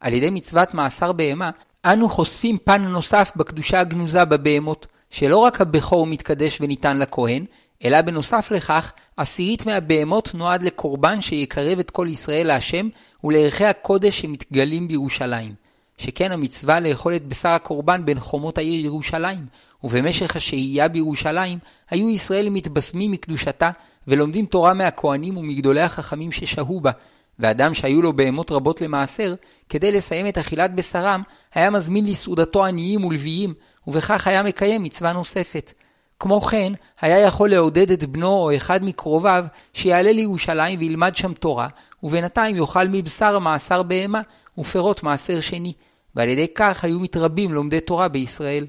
על 0.00 0.14
ידי 0.14 0.30
מצוות 0.30 0.74
מאסר 0.74 1.12
בהמה, 1.12 1.50
אנו 1.84 2.08
חושפים 2.08 2.58
פן 2.64 2.82
נוסף 2.82 3.32
בקדושה 3.36 3.80
הגנוזה 3.80 4.24
בבהמות, 4.24 4.86
שלא 5.10 5.36
רק 5.36 5.60
הבכור 5.60 6.06
מתקדש 6.06 6.60
וניתן 6.60 6.98
לכהן, 6.98 7.44
אלא 7.84 8.02
בנוסף 8.02 8.50
לכך, 8.50 8.92
עשירית 9.18 9.66
מהבהמות 9.66 10.34
נועד 10.34 10.62
לקורבן 10.62 11.20
שיקרב 11.20 11.78
את 11.78 11.90
כל 11.90 12.06
ישראל 12.10 12.46
להשם 12.46 12.88
ולערכי 13.24 13.64
הקודש 13.64 14.20
שמתגלים 14.20 14.88
בירושלים. 14.88 15.54
שכן 15.98 16.32
המצווה 16.32 16.80
לאכול 16.80 17.16
את 17.16 17.26
בשר 17.26 17.48
הקורבן 17.48 18.04
בין 18.04 18.20
חומות 18.20 18.58
העיר 18.58 18.84
ירושלים, 18.84 19.46
ובמשך 19.84 20.36
השהייה 20.36 20.88
בירושלים 20.88 21.58
היו 21.90 22.08
ישראל 22.08 22.48
מתבשמים 22.48 23.10
מקדושתה 23.10 23.70
ולומדים 24.08 24.46
תורה 24.46 24.74
מהכהנים 24.74 25.36
ומגדולי 25.36 25.80
החכמים 25.80 26.32
ששהו 26.32 26.80
בה, 26.80 26.90
ואדם 27.38 27.74
שהיו 27.74 28.02
לו 28.02 28.12
בהמות 28.12 28.52
רבות 28.52 28.80
למעשר, 28.80 29.34
כדי 29.68 29.92
לסיים 29.92 30.28
את 30.28 30.38
אכילת 30.38 30.74
בשרם, 30.74 31.22
היה 31.54 31.70
מזמין 31.70 32.06
לסעודתו 32.06 32.64
עניים 32.64 33.04
ולוויים, 33.04 33.54
ובכך 33.86 34.26
היה 34.26 34.42
מקיים 34.42 34.82
מצווה 34.82 35.12
נוספת. 35.12 35.72
כמו 36.20 36.40
כן, 36.40 36.72
היה 37.00 37.20
יכול 37.20 37.50
לעודד 37.50 37.90
את 37.90 38.04
בנו 38.04 38.28
או 38.28 38.56
אחד 38.56 38.84
מקרוביו 38.84 39.44
שיעלה 39.72 40.12
לירושלים 40.12 40.78
וילמד 40.78 41.16
שם 41.16 41.32
תורה, 41.32 41.68
ובינתיים 42.02 42.56
יאכל 42.56 42.88
מבשר 42.88 43.38
מעשר 43.38 43.82
בהמה 43.82 44.20
ופירות 44.58 45.02
מעשר 45.02 45.40
שני, 45.40 45.72
ועל 46.14 46.28
ידי 46.28 46.46
כך 46.54 46.84
היו 46.84 47.00
מתרבים 47.00 47.52
לומדי 47.52 47.80
תורה 47.80 48.08
בישראל. 48.08 48.66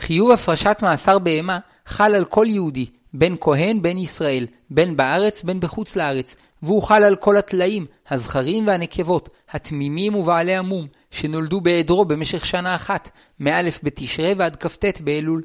חיוב 0.00 0.30
הפרשת 0.30 0.76
מעשר 0.82 1.18
בהמה 1.18 1.58
חל 1.86 2.14
על 2.14 2.24
כל 2.24 2.46
יהודי, 2.48 2.86
בין 3.14 3.36
כהן 3.40 3.82
בין 3.82 3.98
ישראל, 3.98 4.46
בין 4.70 4.96
בארץ 4.96 5.42
בין 5.42 5.60
בחוץ 5.60 5.96
לארץ, 5.96 6.34
והוא 6.62 6.82
חל 6.82 7.04
על 7.04 7.16
כל 7.16 7.36
הטלאים, 7.36 7.86
הזכרים 8.10 8.66
והנקבות, 8.66 9.28
התמימים 9.50 10.14
ובעלי 10.14 10.56
המום, 10.56 10.86
שנולדו 11.10 11.60
בעדרו 11.60 12.04
במשך 12.04 12.46
שנה 12.46 12.74
אחת, 12.74 13.10
מא' 13.40 13.62
בתשרי 13.82 14.34
ועד 14.38 14.56
כ"ט 14.56 15.00
באלול. 15.00 15.42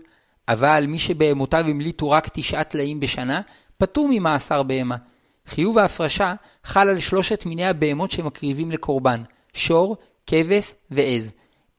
אבל 0.48 0.86
מי 0.88 1.00
שבהמותיו 1.00 1.66
המליטו 1.68 2.10
רק 2.10 2.30
תשעה 2.34 2.64
טלאים 2.64 3.00
בשנה, 3.00 3.42
פטור 3.78 4.08
ממאסר 4.12 4.64
בהמה. 4.64 4.96
חיוב 5.48 5.78
ההפרשה 5.78 6.34
חל 6.64 6.90
על 6.90 7.00
שלושת 7.00 7.46
מיני 7.46 7.66
הבהמות 7.66 8.12
שמקריבים 8.12 8.72
לקורבן, 8.72 9.24
שור, 9.54 9.98
כבש 10.28 10.74
ועז. 10.92 11.32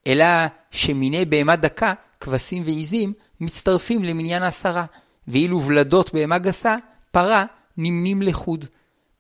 אלא 0.06 0.24
שמיני 0.70 1.24
בהמה 1.24 1.56
דקה, 1.56 1.94
כבשים 2.20 2.62
ועיזים, 2.66 3.12
מצטרפים 3.40 4.04
למניין 4.04 4.42
עשרה, 4.42 4.84
ואילו 5.28 5.62
ולדות 5.62 6.14
בהמה 6.14 6.38
גסה, 6.38 6.76
פרה, 7.10 7.44
נמנים 7.76 8.22
לחוד. 8.22 8.64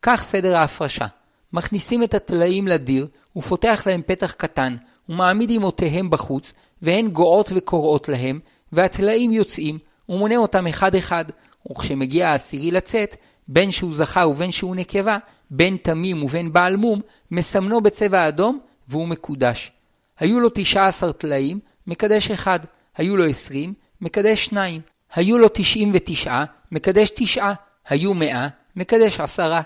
כך 0.02 0.22
סדר 0.22 0.56
ההפרשה. 0.56 1.06
מכניסים 1.52 2.02
את 2.02 2.14
הטלאים 2.14 2.68
לדיר, 2.68 3.06
ופותח 3.36 3.82
להם 3.86 4.02
פתח 4.06 4.32
קטן, 4.32 4.76
ומעמיד 5.08 5.50
אמותיהם 5.50 6.10
בחוץ, 6.10 6.52
והן 6.82 7.08
גועות 7.08 7.52
וקוראות 7.54 8.08
להם, 8.08 8.40
והטלאים 8.72 9.32
יוצאים, 9.32 9.78
ומונה 10.08 10.36
אותם 10.36 10.66
אחד-אחד, 10.66 11.24
וכשמגיע 11.70 12.28
העשירי 12.28 12.70
לצאת, 12.70 13.16
בין 13.48 13.70
שהוא 13.70 13.94
זכה 13.94 14.26
ובין 14.26 14.52
שהוא 14.52 14.76
נקבה, 14.76 15.18
בין 15.50 15.76
תמים 15.82 16.22
ובין 16.22 16.52
בעל 16.52 16.76
מום, 16.76 17.00
מסמנו 17.30 17.80
בצבע 17.80 18.28
אדום, 18.28 18.58
והוא 18.88 19.08
מקודש. 19.08 19.72
היו 20.18 20.40
לו 20.40 20.48
תשע 20.54 20.86
עשר 20.86 21.12
טלאים, 21.12 21.58
מקדש 21.86 22.30
אחד. 22.30 22.60
היו 22.96 23.16
לו 23.16 23.24
עשרים, 23.24 23.74
מקדש 24.00 24.44
שניים. 24.44 24.80
היו 25.14 25.38
לו 25.38 25.48
תשעים 25.54 25.90
ותשעה, 25.94 26.44
מקדש 26.72 27.10
תשעה. 27.10 27.54
היו 27.88 28.14
מאה, 28.14 28.48
מקדש 28.76 29.20
עשרה. 29.20 29.62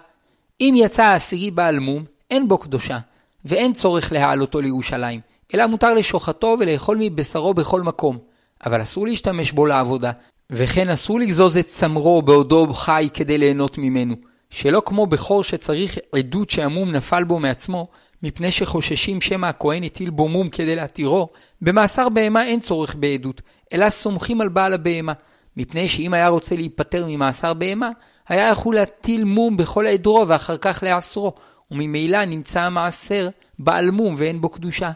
אם 0.60 0.74
יצא 0.76 1.02
העשירי 1.02 1.50
בעל 1.50 1.78
מום, 1.78 2.04
אין 2.30 2.48
בו 2.48 2.58
קדושה, 2.58 2.98
ואין 3.44 3.72
צורך 3.72 4.12
להעלותו 4.12 4.60
לירושלים, 4.60 5.20
אלא 5.54 5.66
מותר 5.66 5.94
לשוחטו 5.94 6.56
ולאכול 6.60 6.96
מבשרו 7.00 7.54
בכל 7.54 7.82
מקום. 7.82 8.18
אבל 8.66 8.82
אסור 8.82 9.06
להשתמש 9.06 9.52
בו 9.52 9.66
לעבודה, 9.66 10.12
וכן 10.50 10.88
אסור 10.88 11.20
לגזוז 11.20 11.56
את 11.56 11.66
צמרו 11.66 12.22
בעודו 12.22 12.74
חי 12.74 13.08
כדי 13.14 13.38
ליהנות 13.38 13.78
ממנו, 13.78 14.14
שלא 14.50 14.82
כמו 14.86 15.06
בכור 15.06 15.44
שצריך 15.44 15.98
עדות 16.12 16.50
שהמום 16.50 16.92
נפל 16.92 17.24
בו 17.24 17.38
מעצמו, 17.38 17.88
מפני 18.22 18.50
שחוששים 18.50 19.20
שמא 19.20 19.46
הכהן 19.46 19.84
הטיל 19.84 20.10
בו 20.10 20.28
מום 20.28 20.48
כדי 20.48 20.76
להתירו, 20.76 21.28
במאסר 21.62 22.08
בהמה 22.08 22.44
אין 22.44 22.60
צורך 22.60 22.94
בעדות, 22.94 23.42
אלא 23.72 23.90
סומכים 23.90 24.40
על 24.40 24.48
בעל 24.48 24.74
הבהמה, 24.74 25.12
מפני 25.56 25.88
שאם 25.88 26.14
היה 26.14 26.28
רוצה 26.28 26.56
להיפטר 26.56 27.04
ממאסר 27.08 27.54
בהמה, 27.54 27.90
היה 28.28 28.48
יכול 28.48 28.74
להטיל 28.74 29.24
מום 29.24 29.56
בכל 29.56 29.86
עדרו 29.86 30.24
ואחר 30.28 30.56
כך 30.56 30.82
לאסרו, 30.86 31.32
וממילא 31.70 32.24
נמצא 32.24 32.60
המעשר 32.60 33.28
בעל 33.58 33.90
מום 33.90 34.14
ואין 34.18 34.40
בו 34.40 34.48
קדושה. 34.48 34.90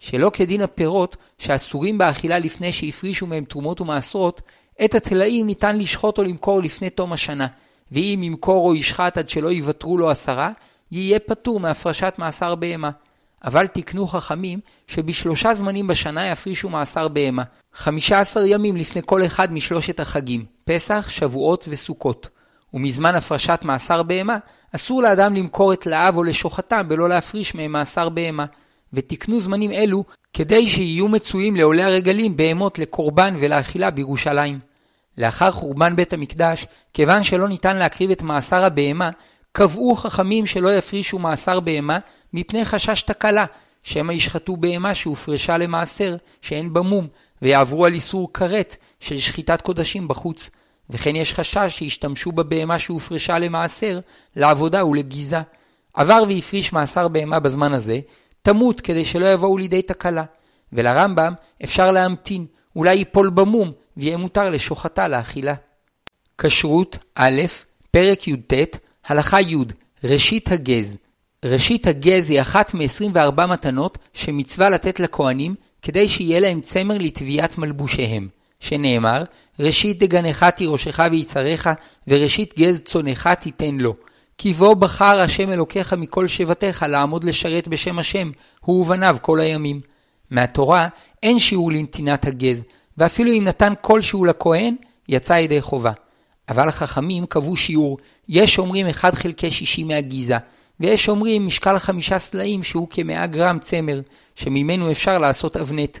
שלא 0.00 0.30
כדין 0.32 0.60
הפירות, 0.60 1.16
שאסורים 1.38 1.98
באכילה 1.98 2.38
לפני 2.38 2.72
שהפרישו 2.72 3.26
מהם 3.26 3.44
תרומות 3.44 3.80
ומעשרות, 3.80 4.42
את 4.84 4.94
הטלאים 4.94 5.46
ניתן 5.46 5.78
לשחוט 5.78 6.18
או 6.18 6.22
למכור 6.22 6.62
לפני 6.62 6.90
תום 6.90 7.12
השנה, 7.12 7.46
ואם 7.92 8.20
ימכור 8.22 8.68
או 8.68 8.74
ישחט 8.74 9.18
עד 9.18 9.28
שלא 9.28 9.48
יוותרו 9.48 9.98
לו 9.98 10.10
עשרה, 10.10 10.50
יהיה 10.92 11.18
פטור 11.18 11.60
מהפרשת 11.60 12.14
מאסר 12.18 12.54
בהמה. 12.54 12.90
אבל 13.44 13.66
תקנו 13.66 14.06
חכמים 14.06 14.60
שבשלושה 14.86 15.54
זמנים 15.54 15.86
בשנה 15.86 16.26
יפרישו 16.26 16.68
מאסר 16.68 17.08
בהמה, 17.08 17.42
חמישה 17.74 18.20
עשר 18.20 18.44
ימים 18.46 18.76
לפני 18.76 19.02
כל 19.06 19.26
אחד 19.26 19.52
משלושת 19.52 20.00
החגים, 20.00 20.44
פסח, 20.64 21.08
שבועות 21.08 21.66
וסוכות. 21.68 22.28
ומזמן 22.74 23.14
הפרשת 23.14 23.60
מאסר 23.64 24.02
בהמה, 24.02 24.38
אסור 24.74 25.02
לאדם 25.02 25.34
למכור 25.34 25.72
את 25.72 25.86
לאב 25.86 26.16
או 26.16 26.24
לשוחטם 26.24 26.86
ולא 26.90 27.08
להפריש 27.08 27.54
מהם 27.54 27.72
מאסר 27.72 28.08
בהמה. 28.08 28.44
ותקנו 28.92 29.40
זמנים 29.40 29.70
אלו 29.72 30.04
כדי 30.32 30.68
שיהיו 30.68 31.08
מצויים 31.08 31.56
לעולי 31.56 31.82
הרגלים 31.82 32.36
בהמות 32.36 32.78
לקורבן 32.78 33.34
ולאכילה 33.38 33.90
בירושלים. 33.90 34.58
לאחר 35.18 35.50
חורבן 35.50 35.96
בית 35.96 36.12
המקדש, 36.12 36.66
כיוון 36.94 37.24
שלא 37.24 37.48
ניתן 37.48 37.76
להקריב 37.76 38.10
את 38.10 38.22
מאסר 38.22 38.64
הבהמה, 38.64 39.10
קבעו 39.52 39.94
חכמים 39.94 40.46
שלא 40.46 40.74
יפרישו 40.74 41.18
מאסר 41.18 41.60
בהמה 41.60 41.98
מפני 42.32 42.64
חשש 42.64 43.02
תקלה, 43.02 43.44
שמא 43.82 44.12
ישחטו 44.12 44.56
בהמה 44.56 44.94
שהופרשה 44.94 45.58
למעשר, 45.58 46.16
שאין 46.42 46.72
בה 46.72 46.82
מום, 46.82 47.06
ויעברו 47.42 47.86
על 47.86 47.94
איסור 47.94 48.32
כרת 48.32 48.76
של 49.00 49.18
שחיטת 49.18 49.62
קודשים 49.62 50.08
בחוץ. 50.08 50.50
וכן 50.90 51.16
יש 51.16 51.34
חשש 51.34 51.68
שישתמשו 51.68 52.32
בבהמה 52.32 52.78
שהופרשה 52.78 53.38
למעשר, 53.38 54.00
לעבודה 54.36 54.86
ולגיזה. 54.86 55.40
עבר 55.94 56.22
והפריש 56.28 56.72
מאסר 56.72 57.08
בהמה 57.08 57.40
בזמן 57.40 57.72
הזה, 57.72 58.00
תמות 58.42 58.80
כדי 58.80 59.04
שלא 59.04 59.26
יבואו 59.32 59.58
לידי 59.58 59.82
תקלה. 59.82 60.24
ולרמב"ם 60.72 61.32
אפשר 61.64 61.92
להמתין, 61.92 62.46
אולי 62.76 62.94
ייפול 62.94 63.30
במום, 63.30 63.72
ויהיה 63.96 64.16
מותר 64.16 64.50
לשוחטה 64.50 65.08
לאכילה. 65.08 65.54
כשרות 66.38 66.98
א', 67.14 67.40
פרק 67.90 68.28
י"ט, 68.28 68.52
הלכה 69.06 69.40
י', 69.40 69.56
ראשית 70.04 70.52
הגז. 70.52 70.96
ראשית 71.44 71.86
הגז 71.86 72.30
היא 72.30 72.40
אחת 72.40 72.74
מ-24 72.74 73.46
מתנות 73.46 73.98
שמצווה 74.12 74.70
לתת 74.70 75.00
לכהנים 75.00 75.54
כדי 75.82 76.08
שיהיה 76.08 76.40
להם 76.40 76.60
צמר 76.60 76.98
לטביעת 76.98 77.58
מלבושיהם, 77.58 78.28
שנאמר, 78.60 79.24
ראשית 79.60 79.98
דגנך 79.98 80.44
תירושך 80.44 81.00
ויצריך, 81.10 81.70
וראשית 82.08 82.58
גז 82.58 82.82
צונך 82.82 83.28
תיתן 83.40 83.74
לו. 83.74 83.94
כי 84.42 84.52
בו 84.52 84.74
בחר 84.74 85.20
השם 85.20 85.52
אלוקיך 85.52 85.92
מכל 85.92 86.26
שבטיך 86.26 86.82
לעמוד 86.88 87.24
לשרת 87.24 87.68
בשם 87.68 87.98
השם, 87.98 88.30
הוא 88.60 88.82
ובניו 88.82 89.16
כל 89.22 89.40
הימים. 89.40 89.80
מהתורה 90.30 90.88
אין 91.22 91.38
שיעור 91.38 91.72
לנתינת 91.72 92.26
הגז, 92.26 92.64
ואפילו 92.98 93.32
אם 93.32 93.44
נתן 93.44 93.72
כלשהו 93.80 94.24
לכהן, 94.24 94.74
יצא 95.08 95.32
ידי 95.32 95.60
חובה. 95.60 95.92
אבל 96.48 96.68
החכמים 96.68 97.26
קבעו 97.26 97.56
שיעור, 97.56 97.98
יש 98.28 98.58
אומרים 98.58 98.86
1 98.86 99.14
חלקי 99.14 99.50
60 99.50 99.88
מהגיזה, 99.88 100.36
ויש 100.80 101.08
אומרים 101.08 101.46
משקל 101.46 101.78
חמישה 101.78 102.18
סלעים 102.18 102.62
שהוא 102.62 102.88
כמאה 102.90 103.26
גרם 103.26 103.58
צמר, 103.58 104.00
שממנו 104.34 104.90
אפשר 104.90 105.18
לעשות 105.18 105.56
אבנט. 105.56 105.98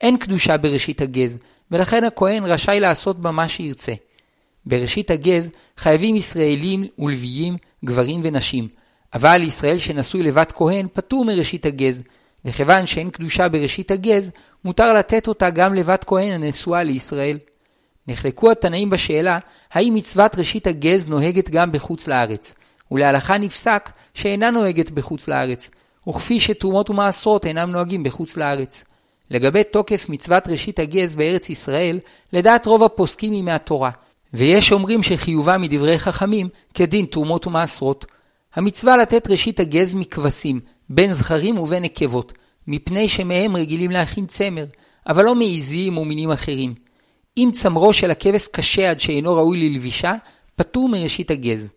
אין 0.00 0.16
קדושה 0.16 0.56
בראשית 0.56 1.00
הגז, 1.00 1.38
ולכן 1.70 2.04
הכהן 2.04 2.44
רשאי 2.44 2.80
לעשות 2.80 3.20
בה 3.20 3.30
מה 3.30 3.48
שירצה. 3.48 3.92
בראשית 4.66 5.10
הגז 5.10 5.50
חייבים 5.76 6.16
ישראלים 6.16 6.86
ולוויים, 6.98 7.56
גברים 7.84 8.20
ונשים, 8.24 8.68
אבל 9.14 9.42
ישראל 9.42 9.78
שנשוי 9.78 10.22
לבת 10.22 10.52
כהן 10.52 10.86
פטור 10.92 11.24
מראשית 11.24 11.66
הגז, 11.66 12.02
וכיוון 12.44 12.86
שאין 12.86 13.10
קדושה 13.10 13.48
בראשית 13.48 13.90
הגז, 13.90 14.30
מותר 14.64 14.94
לתת 14.94 15.28
אותה 15.28 15.50
גם 15.50 15.74
לבת 15.74 16.04
כהן 16.04 16.32
הנשואה 16.32 16.82
לישראל. 16.82 17.38
נחלקו 18.08 18.50
התנאים 18.50 18.90
בשאלה 18.90 19.38
האם 19.72 19.94
מצוות 19.94 20.38
ראשית 20.38 20.66
הגז 20.66 21.08
נוהגת 21.08 21.50
גם 21.50 21.72
בחוץ 21.72 22.08
לארץ, 22.08 22.54
ולהלכה 22.90 23.38
נפסק 23.38 23.90
שאינה 24.14 24.50
נוהגת 24.50 24.90
בחוץ 24.90 25.28
לארץ, 25.28 25.70
וכפי 26.08 26.40
שתרומות 26.40 26.90
ומעשרות 26.90 27.46
אינם 27.46 27.70
נוהגים 27.70 28.02
בחוץ 28.02 28.36
לארץ. 28.36 28.84
לגבי 29.30 29.64
תוקף 29.64 30.08
מצוות 30.08 30.48
ראשית 30.48 30.78
הגז 30.78 31.14
בארץ 31.14 31.50
ישראל, 31.50 32.00
לדעת 32.32 32.66
רוב 32.66 32.82
הפוסקים 32.82 33.32
היא 33.32 33.42
מהתורה, 33.42 33.90
ויש 34.34 34.72
אומרים 34.72 35.02
שחיובה 35.02 35.58
מדברי 35.58 35.98
חכמים 35.98 36.48
כדין 36.74 37.06
תרומות 37.06 37.46
ומעשרות. 37.46 38.04
המצווה 38.54 38.96
לתת 38.96 39.30
ראשית 39.30 39.60
הגז 39.60 39.94
מכבשים, 39.94 40.60
בין 40.88 41.12
זכרים 41.12 41.58
ובין 41.58 41.82
נקבות, 41.82 42.32
מפני 42.66 43.08
שמהם 43.08 43.56
רגילים 43.56 43.90
להכין 43.90 44.26
צמר, 44.26 44.64
אבל 45.08 45.24
לא 45.24 45.34
מעיזים 45.34 45.98
ומינים 45.98 46.30
אחרים. 46.30 46.74
אם 47.36 47.50
צמרו 47.54 47.92
של 47.92 48.10
הכבש 48.10 48.48
קשה 48.48 48.90
עד 48.90 49.00
שאינו 49.00 49.34
ראוי 49.34 49.58
ללבישה, 49.58 50.14
פטור 50.56 50.88
מראשית 50.88 51.30
הגז. 51.30 51.70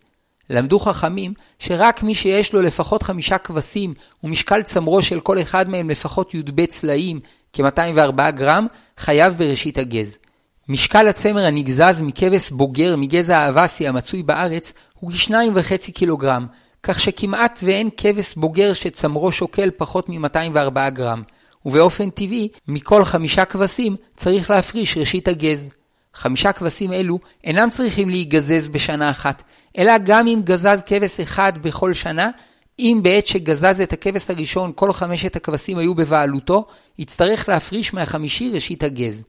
למדו 0.50 0.78
חכמים 0.78 1.34
שרק 1.58 2.02
מי 2.02 2.14
שיש 2.14 2.52
לו 2.52 2.62
לפחות 2.62 3.02
חמישה 3.02 3.38
כבשים 3.38 3.94
ומשקל 4.24 4.62
צמרו 4.62 5.02
של 5.02 5.20
כל 5.20 5.40
אחד 5.40 5.68
מהם 5.68 5.90
לפחות 5.90 6.34
י"ב 6.34 6.66
צלעים, 6.66 7.20
כ-204 7.52 8.30
גרם, 8.30 8.66
חייב 8.98 9.34
בראשית 9.38 9.78
הגז. 9.78 10.18
משקל 10.68 11.08
הצמר 11.08 11.44
הנגזז 11.44 12.02
מכבש 12.02 12.50
בוגר 12.50 12.96
מגזע 12.96 13.38
האבסי 13.38 13.88
המצוי 13.88 14.22
בארץ 14.22 14.72
הוא 15.00 15.12
כ-2.5 15.12 15.92
קילוגרם, 15.92 16.46
כך 16.82 17.00
שכמעט 17.00 17.60
ואין 17.62 17.88
כבש 17.96 18.34
בוגר 18.34 18.72
שצמרו 18.72 19.32
שוקל 19.32 19.70
פחות 19.76 20.08
מ-204 20.08 20.90
גרם, 20.90 21.22
ובאופן 21.66 22.10
טבעי, 22.10 22.48
מכל 22.68 23.04
חמישה 23.04 23.44
כבשים 23.44 23.96
צריך 24.16 24.50
להפריש 24.50 24.96
ראשית 24.96 25.28
הגז. 25.28 25.70
חמישה 26.14 26.52
כבשים 26.52 26.92
אלו 26.92 27.18
אינם 27.44 27.70
צריכים 27.70 28.10
להיגזז 28.10 28.68
בשנה 28.68 29.10
אחת, 29.10 29.42
אלא 29.78 29.92
גם 30.04 30.26
אם 30.26 30.40
גזז 30.44 30.82
כבש 30.86 31.20
אחד 31.20 31.52
בכל 31.62 31.92
שנה, 31.92 32.30
אם 32.78 33.00
בעת 33.02 33.26
שגזז 33.26 33.80
את 33.80 33.92
הכבש 33.92 34.30
הראשון 34.30 34.72
כל 34.74 34.92
חמשת 34.92 35.36
הכבשים 35.36 35.78
היו 35.78 35.94
בבעלותו, 35.94 36.66
יצטרך 36.98 37.48
להפריש 37.48 37.94
מהחמישי 37.94 38.50
ראשית 38.54 38.82
הגז. 38.82 39.24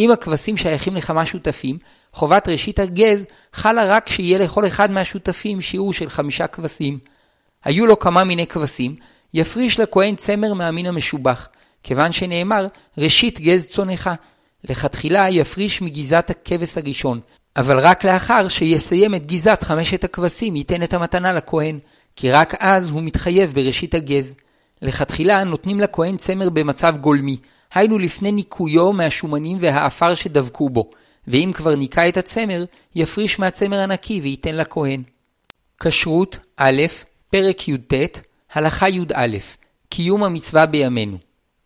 אם 0.00 0.10
הכבשים 0.10 0.56
שייכים 0.56 0.96
לכמה 0.96 1.26
שותפים, 1.26 1.78
חובת 2.12 2.48
ראשית 2.48 2.78
הגז 2.78 3.24
חלה 3.52 3.96
רק 3.96 4.08
שיהיה 4.08 4.38
לכל 4.38 4.66
אחד 4.66 4.90
מהשותפים 4.90 5.60
שיעור 5.60 5.92
של 5.92 6.10
חמישה 6.10 6.46
כבשים. 6.46 6.98
היו 7.64 7.86
לו 7.86 7.98
כמה 7.98 8.24
מיני 8.24 8.46
כבשים, 8.46 8.94
יפריש 9.34 9.80
לכהן 9.80 10.14
צמר 10.14 10.54
מהמין 10.54 10.86
המשובח, 10.86 11.48
כיוון 11.82 12.12
שנאמר 12.12 12.66
ראשית 12.98 13.40
גז 13.40 13.66
צונך. 13.66 14.10
לכתחילה 14.64 15.30
יפריש 15.30 15.82
מגזת 15.82 16.30
הכבש 16.30 16.78
הראשון, 16.78 17.20
אבל 17.56 17.78
רק 17.78 18.04
לאחר 18.04 18.48
שיסיים 18.48 19.14
את 19.14 19.26
גזת 19.26 19.62
חמשת 19.62 20.04
הכבשים 20.04 20.56
ייתן 20.56 20.82
את 20.82 20.94
המתנה 20.94 21.32
לכהן, 21.32 21.78
כי 22.16 22.30
רק 22.30 22.54
אז 22.58 22.88
הוא 22.88 23.02
מתחייב 23.02 23.52
בראשית 23.54 23.94
הגז. 23.94 24.34
לכתחילה 24.82 25.44
נותנים 25.44 25.80
לכהן 25.80 26.16
צמר 26.16 26.50
במצב 26.50 26.96
גולמי, 27.00 27.36
היינו 27.74 27.98
לפני 27.98 28.32
ניקויו 28.32 28.92
מהשומנים 28.92 29.56
והעפר 29.60 30.14
שדבקו 30.14 30.70
בו, 30.70 30.90
ואם 31.26 31.50
כבר 31.54 31.74
ניקה 31.74 32.08
את 32.08 32.16
הצמר, 32.16 32.64
יפריש 32.94 33.38
מהצמר 33.38 33.78
הנקי 33.78 34.20
וייתן 34.20 34.56
לכהן. 34.56 35.02
כשרות 35.80 36.38
א', 36.56 36.82
פרק 37.30 37.68
י"ט, 37.68 37.94
הלכה 38.52 38.88
י"א, 38.88 39.36
קיום 39.88 40.24
המצווה 40.24 40.66
בימינו. 40.66 41.18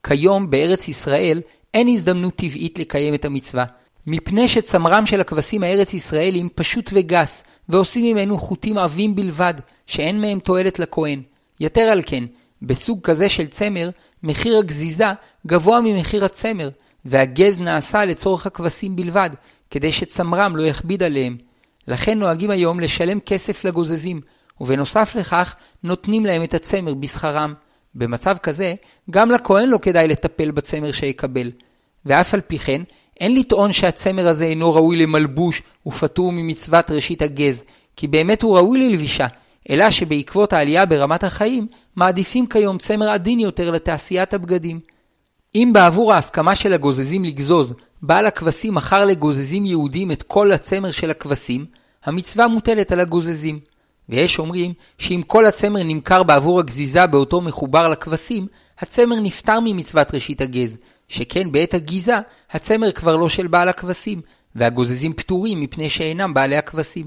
כיום 0.07 0.51
בארץ 0.51 0.89
ישראל 0.89 1.41
אין 1.75 1.89
הזדמנות 1.89 2.37
טבעית 2.37 2.79
לקיים 2.79 3.15
את 3.15 3.25
המצווה, 3.25 3.65
מפני 4.07 4.49
שצמרם 4.49 5.07
של 5.07 5.21
הכבשים 5.21 5.63
הארץ 5.63 5.95
ישראלים 5.95 6.49
פשוט 6.55 6.91
וגס, 6.93 7.45
ועושים 7.69 8.05
ממנו 8.05 8.39
חוטים 8.39 8.79
עבים 8.79 9.17
בלבד, 9.17 9.55
שאין 9.87 10.21
מהם 10.21 10.39
תועלת 10.39 10.79
לכהן. 10.79 11.23
יתר 11.61 11.81
על 11.81 12.03
כן, 12.07 12.25
בסוג 12.63 13.01
כזה 13.03 13.29
של 13.29 13.47
צמר, 13.47 13.91
מחיר 14.25 14.59
הגזיזה 14.59 15.07
גבוה 15.47 15.81
ממחיר 15.81 16.25
הצמר, 16.25 16.71
והגז 17.05 17.61
נעשה 17.61 18.05
לצורך 18.05 18.47
הכבשים 18.47 18.97
בלבד, 18.97 19.31
כדי 19.71 19.93
שצמרם 19.93 20.57
לא 20.57 20.63
יכביד 20.63 21.03
עליהם. 21.03 21.37
לכן 21.89 22.19
נוהגים 22.19 22.51
היום 22.51 22.81
לשלם 22.81 23.21
כסף 23.21 23.65
לגוזזים, 23.65 24.21
ובנוסף 24.61 25.17
לכך 25.19 25.55
נותנים 25.83 26.27
להם 26.27 26.45
את 26.45 26.55
הצמר 26.55 26.95
בשכרם. 26.95 27.55
במצב 27.95 28.37
כזה, 28.43 28.75
גם 29.11 29.31
לכהן 29.31 29.69
לא 29.69 29.79
כדאי 29.79 30.09
לטפל 30.09 30.51
בצמר 30.51 30.93
שיקבל. 30.93 31.51
ואף 32.07 32.35
על 32.35 32.41
פי 32.41 32.59
כן, 32.59 32.83
אין 33.21 33.35
לטעון 33.35 33.73
שהצמר 33.73 34.29
הזה 34.29 34.45
אינו 34.45 34.75
ראוי 34.75 34.97
למלבוש 34.97 35.63
ופטור 35.87 36.33
ממצוות 36.33 36.91
ראשית 36.91 37.23
הגז, 37.23 37.65
כי 37.97 38.09
באמת 38.09 38.43
הוא 38.43 38.57
ראוי 38.57 38.79
ללבישה, 38.79 39.27
אלא 39.71 39.91
שבעקבות 39.91 40.53
העלייה 40.53 40.87
ברמת 40.87 41.25
החיים, 41.25 41.67
מעדיפים 41.97 42.47
כיום 42.47 42.79
צמר 42.79 43.09
עדין 43.11 43.41
יותר 43.41 43.71
לתעשיית 43.71 44.35
הבגדים. 44.35 44.81
אם 45.55 45.71
בעבור 45.73 46.13
ההסכמה 46.13 46.55
של 46.55 46.73
הגוזזים 46.73 47.25
לגזוז, 47.25 47.75
בעל 48.03 48.27
הכבשים 48.27 48.75
מכר 48.75 49.05
לגוזזים 49.05 49.65
יהודים 49.65 50.11
את 50.11 50.23
כל 50.23 50.53
הצמר 50.53 50.91
של 50.91 51.11
הכבשים, 51.11 51.67
המצווה 52.05 52.49
מוטלת 52.49 52.93
על 52.93 53.01
הגוזזים. 53.01 53.61
ויש 54.09 54.39
אומרים 54.39 54.73
שאם 54.99 55.23
כל 55.27 55.47
הצמר 55.47 55.83
נמכר 55.83 56.23
בעבור 56.23 56.61
הגזיזה 56.61 57.07
באותו 57.07 57.41
מחובר 57.41 57.89
לכבשים, 57.89 58.47
הצמר 58.79 59.17
נפטר 59.21 59.61
ממצוות 59.65 60.15
ראשית 60.15 60.41
הגז, 60.41 60.77
שכן 61.09 61.53
בעת 61.53 61.75
הגיזה 61.75 62.15
הצמר 62.51 62.93
כבר 62.93 63.17
לא 63.17 63.29
של 63.29 63.47
בעל 63.47 63.69
הכבשים, 63.69 64.21
והגוזזים 64.55 65.13
פטורים 65.13 65.61
מפני 65.61 65.89
שאינם 65.89 66.35
בעלי 66.35 66.57
הכבשים. 66.57 67.07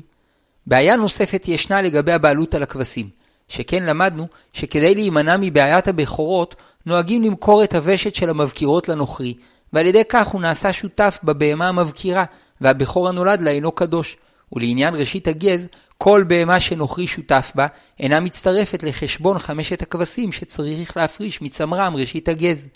בעיה 0.68 0.96
נוספת 0.96 1.48
ישנה 1.48 1.82
לגבי 1.82 2.12
הבעלות 2.12 2.56
על 2.56 2.64
הכבשים, 2.64 3.10
שכן 3.48 3.84
למדנו 3.84 4.28
שכדי 4.54 4.96
להימנע 4.96 5.38
מבעיית 5.40 5.88
הבכורות, 5.88 6.56
נוהגים 6.86 7.24
למכור 7.24 7.64
את 7.64 7.76
הוושט 7.76 8.16
של 8.16 8.30
המבקירות 8.30 8.90
לנוכרי, 8.90 9.34
ועל 9.74 9.86
ידי 9.86 10.04
כך 10.10 10.28
הוא 10.28 10.42
נעשה 10.42 10.74
שותף 10.74 11.20
בבהמה 11.24 11.70
המבקירה, 11.70 12.24
והבכור 12.62 13.10
הנולד 13.10 13.42
לה 13.42 13.52
אינו 13.52 13.72
קדוש. 13.72 14.18
ולעניין 14.54 14.96
ראשית 14.96 15.28
הגז, 15.28 15.68
כל 15.98 16.24
בהמה 16.28 16.60
שנוכרי 16.60 17.08
שותף 17.08 17.52
בה, 17.56 17.68
אינה 18.00 18.20
מצטרפת 18.20 18.84
לחשבון 18.84 19.40
חמשת 19.40 19.82
הכבשים 19.82 20.32
שצריך 20.32 20.98
להפריש 20.98 21.42
מצמרם 21.42 21.96
ראשית 21.96 22.30
הגז. 22.30 22.70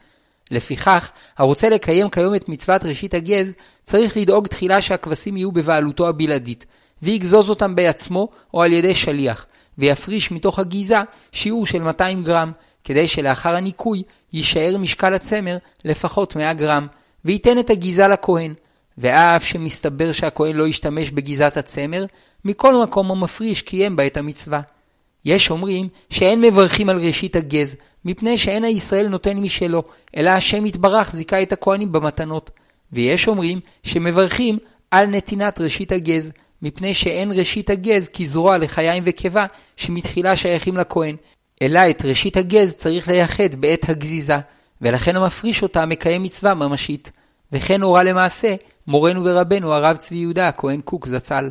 לפיכך, 0.51 1.11
הרוצה 1.37 1.69
לקיים 1.69 2.09
כיום 2.09 2.35
את 2.35 2.49
מצוות 2.49 2.85
ראשית 2.85 3.13
הגז, 3.13 3.53
צריך 3.83 4.17
לדאוג 4.17 4.47
תחילה 4.47 4.81
שהכבשים 4.81 5.37
יהיו 5.37 5.51
בבעלותו 5.51 6.07
הבלעדית, 6.07 6.65
ויגזוז 7.01 7.49
אותם 7.49 7.75
בעצמו 7.75 8.29
או 8.53 8.63
על 8.63 8.73
ידי 8.73 8.95
שליח, 8.95 9.45
ויפריש 9.77 10.31
מתוך 10.31 10.59
הגיזה 10.59 10.97
שיעור 11.31 11.65
של 11.65 11.81
200 11.81 12.23
גרם, 12.23 12.51
כדי 12.83 13.07
שלאחר 13.07 13.55
הניקוי 13.55 14.03
יישאר 14.33 14.77
משקל 14.77 15.13
הצמר 15.13 15.57
לפחות 15.85 16.35
100 16.35 16.53
גרם, 16.53 16.87
וייתן 17.25 17.59
את 17.59 17.69
הגיזה 17.69 18.07
לכהן. 18.07 18.53
ואף 18.97 19.43
שמסתבר 19.43 20.11
שהכהן 20.11 20.55
לא 20.55 20.67
ישתמש 20.67 21.11
בגיזת 21.11 21.57
הצמר, 21.57 22.05
מכל 22.45 22.83
מקום 22.83 23.11
המפריש 23.11 23.61
קיים 23.61 23.95
בה 23.95 24.07
את 24.07 24.17
המצווה. 24.17 24.61
יש 25.25 25.51
אומרים 25.51 25.87
שאין 26.09 26.41
מברכים 26.41 26.89
על 26.89 26.97
ראשית 26.97 27.35
הגז, 27.35 27.75
מפני 28.05 28.37
שאין 28.37 28.63
הישראל 28.63 29.07
נותן 29.07 29.37
משלו, 29.37 29.83
אלא 30.17 30.29
השם 30.29 30.65
יתברך 30.65 31.11
זיכה 31.15 31.41
את 31.41 31.51
הכהנים 31.51 31.91
במתנות. 31.91 32.51
ויש 32.93 33.27
אומרים 33.27 33.59
שמברכים 33.83 34.57
על 34.91 35.05
נתינת 35.05 35.61
ראשית 35.61 35.91
הגז, 35.91 36.31
מפני 36.61 36.93
שאין 36.93 37.31
ראשית 37.31 37.69
הגז 37.69 38.09
כזרוע 38.09 38.57
לחיים 38.57 39.03
וקיבה 39.05 39.45
שמתחילה 39.77 40.35
שייכים 40.35 40.77
לכהן, 40.77 41.15
אלא 41.61 41.79
את 41.89 42.05
ראשית 42.05 42.37
הגז 42.37 42.77
צריך 42.77 43.07
לייחד 43.07 43.55
בעת 43.55 43.89
הגזיזה, 43.89 44.37
ולכן 44.81 45.15
המפריש 45.15 45.63
אותה 45.63 45.85
מקיים 45.85 46.23
מצווה 46.23 46.53
ממשית. 46.53 47.11
וכן 47.51 47.81
הורה 47.81 48.03
למעשה 48.03 48.55
מורנו 48.87 49.23
ורבנו 49.23 49.73
הרב 49.73 49.95
צבי 49.97 50.15
יהודה 50.15 50.47
הכהן 50.47 50.81
קוק 50.81 51.07
זצ"ל. 51.07 51.49